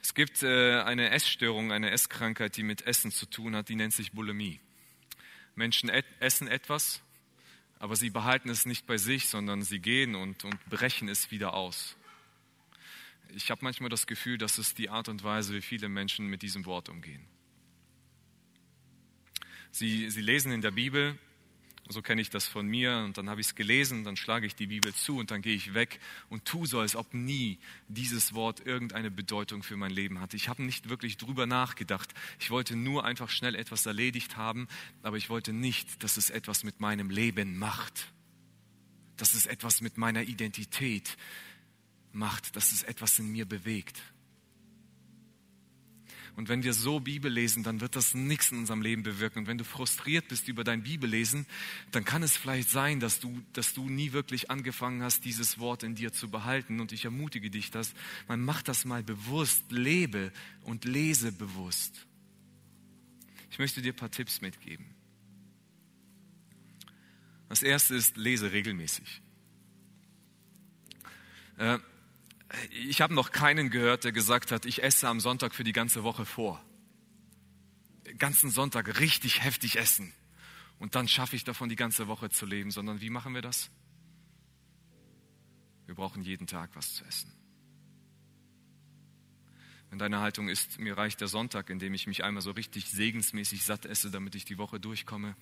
Es 0.00 0.14
gibt 0.14 0.42
äh, 0.42 0.80
eine 0.80 1.10
Essstörung, 1.10 1.70
eine 1.70 1.90
Esskrankheit, 1.90 2.56
die 2.56 2.62
mit 2.62 2.86
Essen 2.86 3.10
zu 3.10 3.26
tun 3.26 3.54
hat, 3.54 3.68
die 3.68 3.74
nennt 3.74 3.92
sich 3.92 4.12
Bulimie. 4.12 4.60
Menschen 5.54 5.90
essen 5.90 6.48
etwas 6.48 7.02
aber 7.84 7.96
sie 7.96 8.08
behalten 8.08 8.48
es 8.48 8.64
nicht 8.64 8.86
bei 8.86 8.96
sich, 8.96 9.28
sondern 9.28 9.62
sie 9.62 9.78
gehen 9.78 10.14
und, 10.14 10.42
und 10.44 10.64
brechen 10.70 11.06
es 11.06 11.30
wieder 11.30 11.52
aus. 11.52 11.96
Ich 13.34 13.50
habe 13.50 13.62
manchmal 13.62 13.90
das 13.90 14.06
Gefühl, 14.06 14.38
das 14.38 14.58
ist 14.58 14.78
die 14.78 14.88
Art 14.88 15.10
und 15.10 15.22
Weise, 15.22 15.52
wie 15.52 15.60
viele 15.60 15.90
Menschen 15.90 16.26
mit 16.26 16.40
diesem 16.40 16.64
Wort 16.64 16.88
umgehen. 16.88 17.26
Sie, 19.70 20.08
sie 20.08 20.22
lesen 20.22 20.50
in 20.50 20.62
der 20.62 20.70
Bibel, 20.70 21.18
so 21.88 22.00
kenne 22.00 22.22
ich 22.22 22.30
das 22.30 22.46
von 22.46 22.66
mir. 22.66 22.98
Und 23.04 23.18
dann 23.18 23.28
habe 23.28 23.40
ich 23.40 23.48
es 23.48 23.54
gelesen, 23.54 24.04
dann 24.04 24.16
schlage 24.16 24.46
ich 24.46 24.54
die 24.54 24.66
Bibel 24.66 24.94
zu 24.94 25.18
und 25.18 25.30
dann 25.30 25.42
gehe 25.42 25.54
ich 25.54 25.74
weg 25.74 26.00
und 26.28 26.44
tue 26.44 26.66
so, 26.66 26.80
als 26.80 26.96
ob 26.96 27.12
nie 27.12 27.58
dieses 27.88 28.34
Wort 28.34 28.64
irgendeine 28.64 29.10
Bedeutung 29.10 29.62
für 29.62 29.76
mein 29.76 29.90
Leben 29.90 30.20
hatte. 30.20 30.36
Ich 30.36 30.48
habe 30.48 30.62
nicht 30.62 30.88
wirklich 30.88 31.18
drüber 31.18 31.46
nachgedacht. 31.46 32.14
Ich 32.38 32.50
wollte 32.50 32.76
nur 32.76 33.04
einfach 33.04 33.28
schnell 33.28 33.54
etwas 33.54 33.84
erledigt 33.86 34.36
haben, 34.36 34.66
aber 35.02 35.16
ich 35.16 35.28
wollte 35.28 35.52
nicht, 35.52 36.02
dass 36.02 36.16
es 36.16 36.30
etwas 36.30 36.64
mit 36.64 36.80
meinem 36.80 37.10
Leben 37.10 37.58
macht. 37.58 38.12
Dass 39.16 39.34
es 39.34 39.46
etwas 39.46 39.80
mit 39.80 39.98
meiner 39.98 40.22
Identität 40.22 41.16
macht, 42.12 42.56
dass 42.56 42.72
es 42.72 42.82
etwas 42.82 43.18
in 43.18 43.30
mir 43.30 43.44
bewegt. 43.44 44.00
Und 46.36 46.48
wenn 46.48 46.64
wir 46.64 46.74
so 46.74 46.98
Bibel 46.98 47.30
lesen, 47.30 47.62
dann 47.62 47.80
wird 47.80 47.94
das 47.94 48.12
nichts 48.12 48.50
in 48.50 48.58
unserem 48.58 48.82
Leben 48.82 49.04
bewirken. 49.04 49.40
Und 49.40 49.46
wenn 49.46 49.58
du 49.58 49.64
frustriert 49.64 50.26
bist 50.28 50.48
über 50.48 50.64
dein 50.64 50.82
Bibellesen, 50.82 51.46
dann 51.92 52.04
kann 52.04 52.24
es 52.24 52.36
vielleicht 52.36 52.70
sein, 52.70 52.98
dass 52.98 53.20
du, 53.20 53.40
dass 53.52 53.72
du 53.72 53.88
nie 53.88 54.12
wirklich 54.12 54.50
angefangen 54.50 55.02
hast, 55.02 55.24
dieses 55.24 55.58
Wort 55.60 55.84
in 55.84 55.94
dir 55.94 56.12
zu 56.12 56.28
behalten. 56.28 56.80
Und 56.80 56.90
ich 56.90 57.04
ermutige 57.04 57.50
dich, 57.50 57.70
dass 57.70 57.94
man 58.26 58.40
macht 58.40 58.66
das 58.66 58.84
mal 58.84 59.04
bewusst, 59.04 59.70
lebe 59.70 60.32
und 60.62 60.84
lese 60.84 61.30
bewusst. 61.30 62.06
Ich 63.50 63.60
möchte 63.60 63.80
dir 63.80 63.92
ein 63.92 63.96
paar 63.96 64.10
Tipps 64.10 64.40
mitgeben. 64.40 64.86
Das 67.48 67.62
erste 67.62 67.94
ist, 67.94 68.16
lese 68.16 68.50
regelmäßig. 68.50 69.22
Äh, 71.58 71.78
ich 72.70 73.00
habe 73.00 73.14
noch 73.14 73.32
keinen 73.32 73.70
gehört, 73.70 74.04
der 74.04 74.12
gesagt 74.12 74.50
hat, 74.50 74.66
ich 74.66 74.82
esse 74.82 75.08
am 75.08 75.20
Sonntag 75.20 75.54
für 75.54 75.64
die 75.64 75.72
ganze 75.72 76.02
Woche 76.02 76.24
vor. 76.24 76.64
Den 78.06 78.18
ganzen 78.18 78.50
Sonntag 78.50 79.00
richtig 79.00 79.42
heftig 79.42 79.76
essen. 79.76 80.12
Und 80.78 80.94
dann 80.94 81.08
schaffe 81.08 81.36
ich 81.36 81.44
davon, 81.44 81.68
die 81.68 81.76
ganze 81.76 82.08
Woche 82.08 82.30
zu 82.30 82.46
leben. 82.46 82.70
Sondern 82.70 83.00
wie 83.00 83.10
machen 83.10 83.34
wir 83.34 83.42
das? 83.42 83.70
Wir 85.86 85.94
brauchen 85.94 86.22
jeden 86.22 86.46
Tag 86.46 86.70
was 86.74 86.94
zu 86.94 87.04
essen. 87.04 87.32
Wenn 89.90 89.98
deine 89.98 90.20
Haltung 90.20 90.48
ist, 90.48 90.80
mir 90.80 90.98
reicht 90.98 91.20
der 91.20 91.28
Sonntag, 91.28 91.70
in 91.70 91.78
dem 91.78 91.94
ich 91.94 92.06
mich 92.06 92.24
einmal 92.24 92.42
so 92.42 92.50
richtig 92.50 92.90
segensmäßig 92.90 93.64
satt 93.64 93.86
esse, 93.86 94.10
damit 94.10 94.34
ich 94.34 94.44
die 94.44 94.58
Woche 94.58 94.80
durchkomme, 94.80 95.36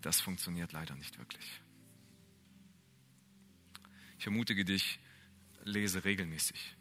das 0.00 0.20
funktioniert 0.20 0.72
leider 0.72 0.94
nicht 0.94 1.18
wirklich. 1.18 1.60
Ich 4.18 4.26
ermutige 4.26 4.64
dich, 4.64 5.00
lese 5.64 6.04
regelmäßig. 6.04 6.76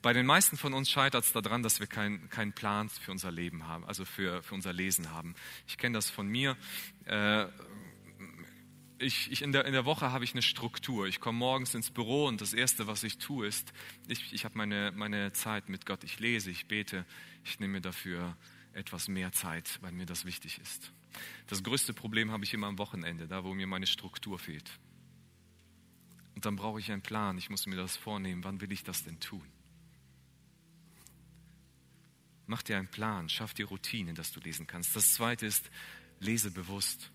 Bei 0.00 0.12
den 0.12 0.26
meisten 0.26 0.56
von 0.56 0.72
uns 0.72 0.90
scheitert 0.90 1.24
es 1.24 1.32
daran, 1.32 1.62
dass 1.62 1.78
wir 1.78 1.86
keinen 1.86 2.28
kein 2.28 2.52
Plan 2.52 2.88
für 2.88 3.12
unser 3.12 3.30
Leben 3.30 3.68
haben, 3.68 3.84
also 3.84 4.04
für, 4.04 4.42
für 4.42 4.54
unser 4.54 4.72
Lesen 4.72 5.10
haben. 5.10 5.34
Ich 5.66 5.78
kenne 5.78 5.94
das 5.94 6.10
von 6.10 6.26
mir. 6.26 6.56
Äh, 7.04 7.46
ich, 8.98 9.30
ich 9.30 9.42
in, 9.42 9.52
der, 9.52 9.64
in 9.64 9.72
der 9.72 9.84
Woche 9.84 10.10
habe 10.10 10.24
ich 10.24 10.32
eine 10.32 10.42
Struktur. 10.42 11.06
Ich 11.06 11.20
komme 11.20 11.38
morgens 11.38 11.74
ins 11.74 11.90
Büro 11.90 12.26
und 12.26 12.40
das 12.40 12.52
Erste, 12.52 12.86
was 12.86 13.04
ich 13.04 13.18
tue, 13.18 13.46
ist, 13.46 13.72
ich, 14.08 14.32
ich 14.32 14.44
habe 14.44 14.56
meine, 14.56 14.92
meine 14.92 15.32
Zeit 15.32 15.68
mit 15.68 15.86
Gott. 15.86 16.04
Ich 16.04 16.18
lese, 16.18 16.50
ich 16.50 16.66
bete, 16.66 17.04
ich 17.44 17.60
nehme 17.60 17.74
mir 17.74 17.80
dafür 17.80 18.36
etwas 18.72 19.08
mehr 19.08 19.32
Zeit, 19.32 19.78
weil 19.82 19.92
mir 19.92 20.06
das 20.06 20.24
wichtig 20.24 20.58
ist. 20.58 20.92
Das 21.46 21.62
größte 21.62 21.92
Problem 21.92 22.30
habe 22.32 22.44
ich 22.44 22.54
immer 22.54 22.68
am 22.68 22.78
Wochenende, 22.78 23.28
da 23.28 23.44
wo 23.44 23.54
mir 23.54 23.66
meine 23.66 23.86
Struktur 23.86 24.38
fehlt. 24.38 24.70
Und 26.42 26.46
dann 26.46 26.56
brauche 26.56 26.80
ich 26.80 26.90
einen 26.90 27.02
Plan. 27.02 27.38
Ich 27.38 27.50
muss 27.50 27.66
mir 27.66 27.76
das 27.76 27.96
vornehmen. 27.96 28.42
Wann 28.42 28.60
will 28.60 28.72
ich 28.72 28.82
das 28.82 29.04
denn 29.04 29.20
tun? 29.20 29.46
Mach 32.48 32.64
dir 32.64 32.78
einen 32.78 32.88
Plan. 32.88 33.28
Schaff 33.28 33.54
dir 33.54 33.66
Routinen, 33.66 34.16
dass 34.16 34.32
du 34.32 34.40
lesen 34.40 34.66
kannst. 34.66 34.96
Das 34.96 35.14
zweite 35.14 35.46
ist, 35.46 35.70
lese 36.18 36.50
bewusst. 36.50 37.12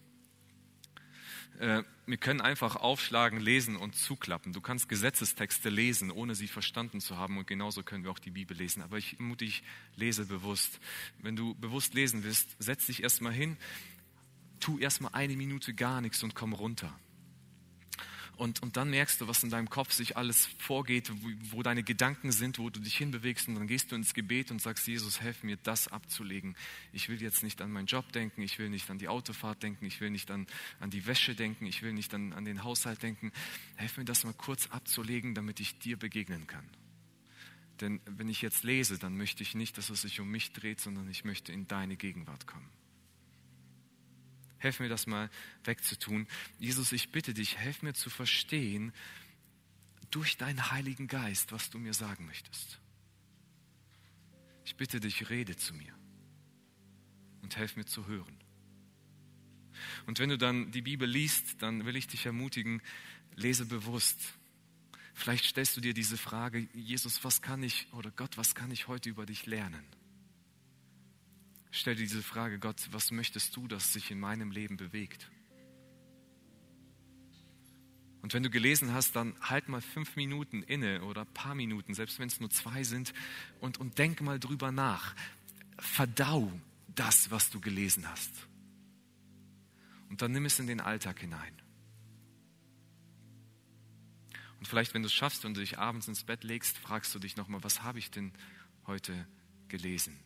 Äh, 1.60 1.84
wir 2.06 2.16
können 2.16 2.40
einfach 2.40 2.78
aufschlagen, 2.78 3.42
lesen 3.42 3.76
und 3.76 3.98
zuklappen. 3.98 4.54
Du 4.54 4.62
kannst 4.62 4.88
Gesetzestexte 4.88 5.68
lesen, 5.68 6.10
ohne 6.10 6.34
sie 6.34 6.48
verstanden 6.48 7.02
zu 7.02 7.18
haben. 7.18 7.38
Und 7.38 7.48
genauso 7.48 7.84
können 7.84 8.06
wir 8.06 8.12
auch 8.12 8.20
die 8.20 8.32
Bibel 8.32 8.56
lesen. 8.56 8.82
Aber 8.82 8.98
ich 8.98 9.20
mutig, 9.20 9.62
lese 9.98 10.26
bewusst. 10.26 10.80
Wenn 11.22 11.36
du 11.36 11.54
bewusst 11.54 11.96
lesen 11.96 12.24
willst, 12.24 12.56
setz 12.60 12.86
dich 12.86 13.04
erstmal 13.04 13.34
hin, 13.34 13.58
tu 14.62 14.80
erstmal 14.80 15.14
eine 15.14 15.36
Minute 15.36 15.74
gar 15.74 16.00
nichts 16.00 16.24
und 16.24 16.34
komm 16.34 16.54
runter. 16.54 16.98
Und, 18.38 18.62
und 18.62 18.78
dann 18.78 18.92
merkst 18.92 19.20
du, 19.20 19.28
was 19.28 19.44
in 19.44 19.50
deinem 19.50 19.70
Kopf 19.70 19.92
sich 19.92 20.16
alles 20.16 20.46
vorgeht, 20.60 21.12
wo, 21.12 21.58
wo 21.58 21.64
deine 21.64 21.82
Gedanken 21.82 22.32
sind, 22.32 22.60
wo 22.60 22.70
du 22.70 22.80
dich 22.80 22.96
hinbewegst. 22.96 23.48
Und 23.48 23.56
dann 23.56 23.66
gehst 23.66 23.92
du 23.92 23.96
ins 23.96 24.14
Gebet 24.14 24.52
und 24.52 24.62
sagst, 24.62 24.88
Jesus, 24.88 25.22
helf 25.22 25.42
mir, 25.42 25.58
das 25.58 25.88
abzulegen. 25.88 26.56
Ich 26.94 27.10
will 27.10 27.20
jetzt 27.20 27.42
nicht 27.42 27.62
an 27.62 27.72
meinen 27.72 27.88
Job 27.88 28.12
denken, 28.12 28.44
ich 28.44 28.60
will 28.60 28.70
nicht 28.70 28.90
an 28.92 29.00
die 29.00 29.08
Autofahrt 29.08 29.64
denken, 29.64 29.86
ich 29.86 30.00
will 30.02 30.12
nicht 30.12 30.30
an, 30.30 30.46
an 30.80 30.92
die 30.92 31.08
Wäsche 31.08 31.34
denken, 31.34 31.66
ich 31.66 31.82
will 31.82 31.94
nicht 31.94 32.14
an, 32.14 32.32
an 32.32 32.46
den 32.46 32.64
Haushalt 32.64 33.02
denken. 33.02 33.32
Helf 33.76 33.98
mir, 33.98 34.06
das 34.06 34.24
mal 34.24 34.34
kurz 34.34 34.68
abzulegen, 34.68 35.34
damit 35.34 35.60
ich 35.60 35.80
dir 35.80 35.98
begegnen 35.98 36.46
kann. 36.46 36.70
Denn 37.82 38.02
wenn 38.06 38.30
ich 38.30 38.44
jetzt 38.44 38.64
lese, 38.64 39.00
dann 39.00 39.18
möchte 39.18 39.42
ich 39.42 39.56
nicht, 39.56 39.80
dass 39.80 39.90
es 39.90 40.02
sich 40.02 40.20
um 40.20 40.30
mich 40.30 40.54
dreht, 40.54 40.80
sondern 40.80 41.10
ich 41.10 41.26
möchte 41.26 41.52
in 41.52 41.68
deine 41.68 41.96
Gegenwart 41.96 42.46
kommen. 42.46 42.70
Helf 44.60 44.80
mir 44.80 44.90
das 44.90 45.08
mal 45.08 45.30
wegzutun. 45.64 46.28
Jesus, 46.60 46.92
ich 46.92 47.12
bitte 47.12 47.34
dich, 47.34 47.58
helf 47.58 47.82
mir 47.84 47.94
zu 47.94 48.10
verstehen 48.10 48.92
durch 50.12 50.38
deinen 50.38 50.72
Heiligen 50.72 51.08
Geist, 51.08 51.52
was 51.52 51.70
du 51.70 51.80
mir 51.80 51.94
sagen 51.94 52.26
möchtest. 52.26 52.80
Ich 54.66 54.76
bitte 54.76 55.00
dich, 55.00 55.30
rede 55.30 55.56
zu 55.56 55.74
mir 55.74 55.94
und 57.42 57.56
helf 57.56 57.76
mir 57.76 57.86
zu 57.86 58.08
hören. 58.08 58.38
Und 60.06 60.20
wenn 60.20 60.30
du 60.30 60.38
dann 60.38 60.72
die 60.72 60.82
Bibel 60.82 61.08
liest, 61.08 61.62
dann 61.62 61.86
will 61.86 61.96
ich 61.96 62.08
dich 62.08 62.26
ermutigen, 62.26 62.82
lese 63.36 63.66
bewusst. 63.66 64.20
Vielleicht 65.14 65.46
stellst 65.46 65.78
du 65.78 65.82
dir 65.82 65.94
diese 65.94 66.18
Frage, 66.18 66.68
Jesus, 66.74 67.24
was 67.24 67.42
kann 67.42 67.64
ich 67.64 67.88
oder 67.94 68.12
Gott, 68.12 68.38
was 68.38 68.56
kann 68.56 68.72
ich 68.72 68.88
heute 68.88 69.10
über 69.10 69.26
dich 69.26 69.46
lernen? 69.46 69.84
Stell 71.78 71.94
dir 71.94 72.02
diese 72.02 72.24
Frage, 72.24 72.58
Gott, 72.58 72.88
was 72.90 73.12
möchtest 73.12 73.56
du, 73.56 73.68
dass 73.68 73.94
sich 73.94 74.10
in 74.10 74.20
meinem 74.20 74.50
Leben 74.50 74.78
bewegt? 74.78 75.30
Und 78.24 78.34
wenn 78.34 78.42
du 78.42 78.50
gelesen 78.50 78.96
hast, 78.96 79.16
dann 79.16 79.36
halt 79.42 79.70
mal 79.70 79.80
fünf 79.80 80.16
Minuten 80.16 80.64
inne 80.64 81.04
oder 81.04 81.22
ein 81.22 81.34
paar 81.36 81.54
Minuten, 81.54 81.94
selbst 81.94 82.18
wenn 82.18 82.30
es 82.30 82.40
nur 82.40 82.50
zwei 82.50 82.84
sind, 82.84 83.14
und, 83.60 83.78
und 83.78 84.00
denk 84.00 84.22
mal 84.22 84.40
drüber 84.40 84.72
nach. 84.72 85.16
Verdau 85.78 86.52
das, 86.88 87.30
was 87.30 87.52
du 87.52 87.62
gelesen 87.62 88.10
hast. 88.10 88.32
Und 90.10 90.24
dann 90.24 90.32
nimm 90.32 90.46
es 90.46 90.58
in 90.58 90.66
den 90.66 90.82
Alltag 90.82 91.20
hinein. 91.20 91.62
Und 94.58 94.68
vielleicht, 94.68 94.96
wenn 94.96 95.04
du 95.04 95.08
es 95.08 95.14
schaffst 95.14 95.46
und 95.46 95.54
du 95.54 95.60
dich 95.60 95.78
abends 95.78 96.08
ins 96.08 96.24
Bett 96.24 96.44
legst, 96.44 96.76
fragst 96.80 97.14
du 97.14 97.20
dich 97.20 97.38
nochmal, 97.38 97.64
was 97.64 97.84
habe 97.84 98.00
ich 98.00 98.10
denn 98.10 98.34
heute 98.88 99.28
gelesen? 99.68 100.20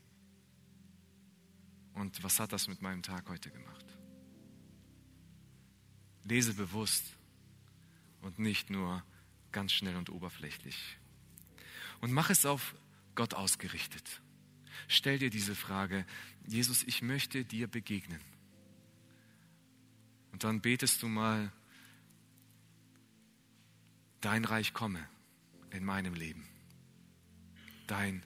Und 1.94 2.24
was 2.24 2.40
hat 2.40 2.54
das 2.54 2.68
mit 2.68 2.82
meinem 2.82 3.04
Tag 3.04 3.28
heute 3.30 3.52
gemacht? 3.52 3.86
Lese 6.24 6.54
bewusst 6.54 7.04
und 8.22 8.40
nicht 8.40 8.70
nur 8.70 9.04
ganz 9.52 9.72
schnell 9.72 9.96
und 9.96 10.10
oberflächlich. 10.10 10.98
Und 12.00 12.12
mach 12.12 12.30
es 12.30 12.46
auf 12.46 12.76
Gott 13.16 13.34
ausgerichtet. 13.34 14.22
Stell 14.88 15.20
dir 15.20 15.30
diese 15.30 15.56
Frage, 15.56 16.06
Jesus, 16.48 16.84
ich 16.84 17.02
möchte 17.02 17.44
dir 17.46 17.68
begegnen. 17.68 18.22
Und 20.32 20.44
dann 20.44 20.62
betest 20.62 21.02
du 21.04 21.08
mal, 21.08 21.52
dein 24.22 24.46
Reich 24.46 24.74
komme 24.74 25.08
in 25.72 25.84
meinem 25.84 26.14
Leben. 26.14 26.48
Dein 27.88 28.24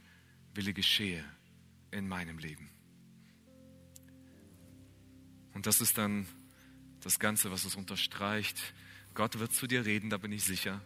Wille 0.53 0.73
geschehe 0.73 1.25
in 1.91 2.07
meinem 2.07 2.37
Leben. 2.37 2.69
Und 5.55 5.65
das 5.65 5.79
ist 5.79 5.97
dann 5.97 6.27
das 6.99 7.17
Ganze, 7.17 7.49
was 7.49 7.63
es 7.63 7.75
unterstreicht. 7.75 8.59
Gott 9.13 9.39
wird 9.39 9.53
zu 9.53 9.67
dir 9.67 9.85
reden, 9.85 10.09
da 10.09 10.17
bin 10.17 10.33
ich 10.33 10.43
sicher. 10.43 10.81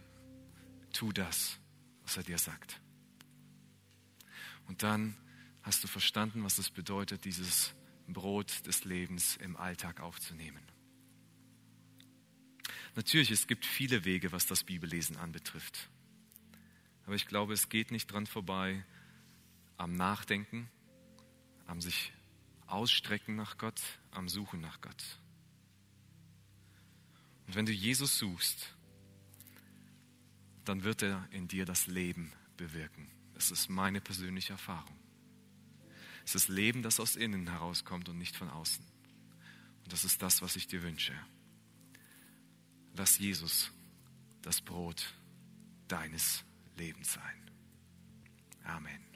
Tu 0.92 1.12
das, 1.12 1.58
was 2.04 2.16
er 2.16 2.22
dir 2.22 2.38
sagt. 2.38 2.80
Und 4.68 4.84
dann 4.84 5.16
hast 5.62 5.82
du 5.82 5.88
verstanden, 5.88 6.44
was 6.44 6.58
es 6.58 6.70
bedeutet, 6.70 7.24
dieses 7.24 7.74
Brot 8.06 8.64
des 8.66 8.84
Lebens 8.84 9.36
im 9.38 9.56
Alltag 9.56 9.98
aufzunehmen. 9.98 10.62
Natürlich, 12.94 13.32
es 13.32 13.48
gibt 13.48 13.66
viele 13.66 14.04
Wege, 14.04 14.30
was 14.30 14.46
das 14.46 14.62
Bibellesen 14.62 15.16
anbetrifft. 15.16 15.90
Aber 17.06 17.16
ich 17.16 17.26
glaube, 17.26 17.54
es 17.54 17.68
geht 17.68 17.90
nicht 17.90 18.06
dran 18.06 18.26
vorbei 18.26 18.84
am 19.76 19.94
Nachdenken, 19.94 20.70
am 21.66 21.80
sich 21.80 22.12
Ausstrecken 22.70 23.36
nach 23.36 23.58
Gott, 23.58 23.80
am 24.10 24.28
Suchen 24.28 24.60
nach 24.60 24.80
Gott. 24.80 25.18
Und 27.46 27.54
wenn 27.54 27.66
du 27.66 27.72
Jesus 27.72 28.18
suchst, 28.18 28.74
dann 30.64 30.84
wird 30.84 31.02
er 31.02 31.26
in 31.32 31.48
dir 31.48 31.64
das 31.64 31.86
Leben 31.86 32.32
bewirken. 32.56 33.10
Das 33.34 33.50
ist 33.50 33.68
meine 33.68 34.00
persönliche 34.00 34.52
Erfahrung. 34.52 34.96
Es 36.24 36.34
ist 36.34 36.48
Leben, 36.48 36.82
das 36.82 37.00
aus 37.00 37.16
innen 37.16 37.48
herauskommt 37.48 38.08
und 38.08 38.18
nicht 38.18 38.36
von 38.36 38.50
außen. 38.50 38.84
Und 39.82 39.92
das 39.92 40.04
ist 40.04 40.22
das, 40.22 40.42
was 40.42 40.56
ich 40.56 40.68
dir 40.68 40.82
wünsche. 40.82 41.14
Lass 42.94 43.18
Jesus 43.18 43.72
das 44.42 44.60
Brot 44.60 45.14
deines 45.88 46.44
Lebens 46.76 47.14
sein. 47.14 47.50
Amen. 48.62 49.09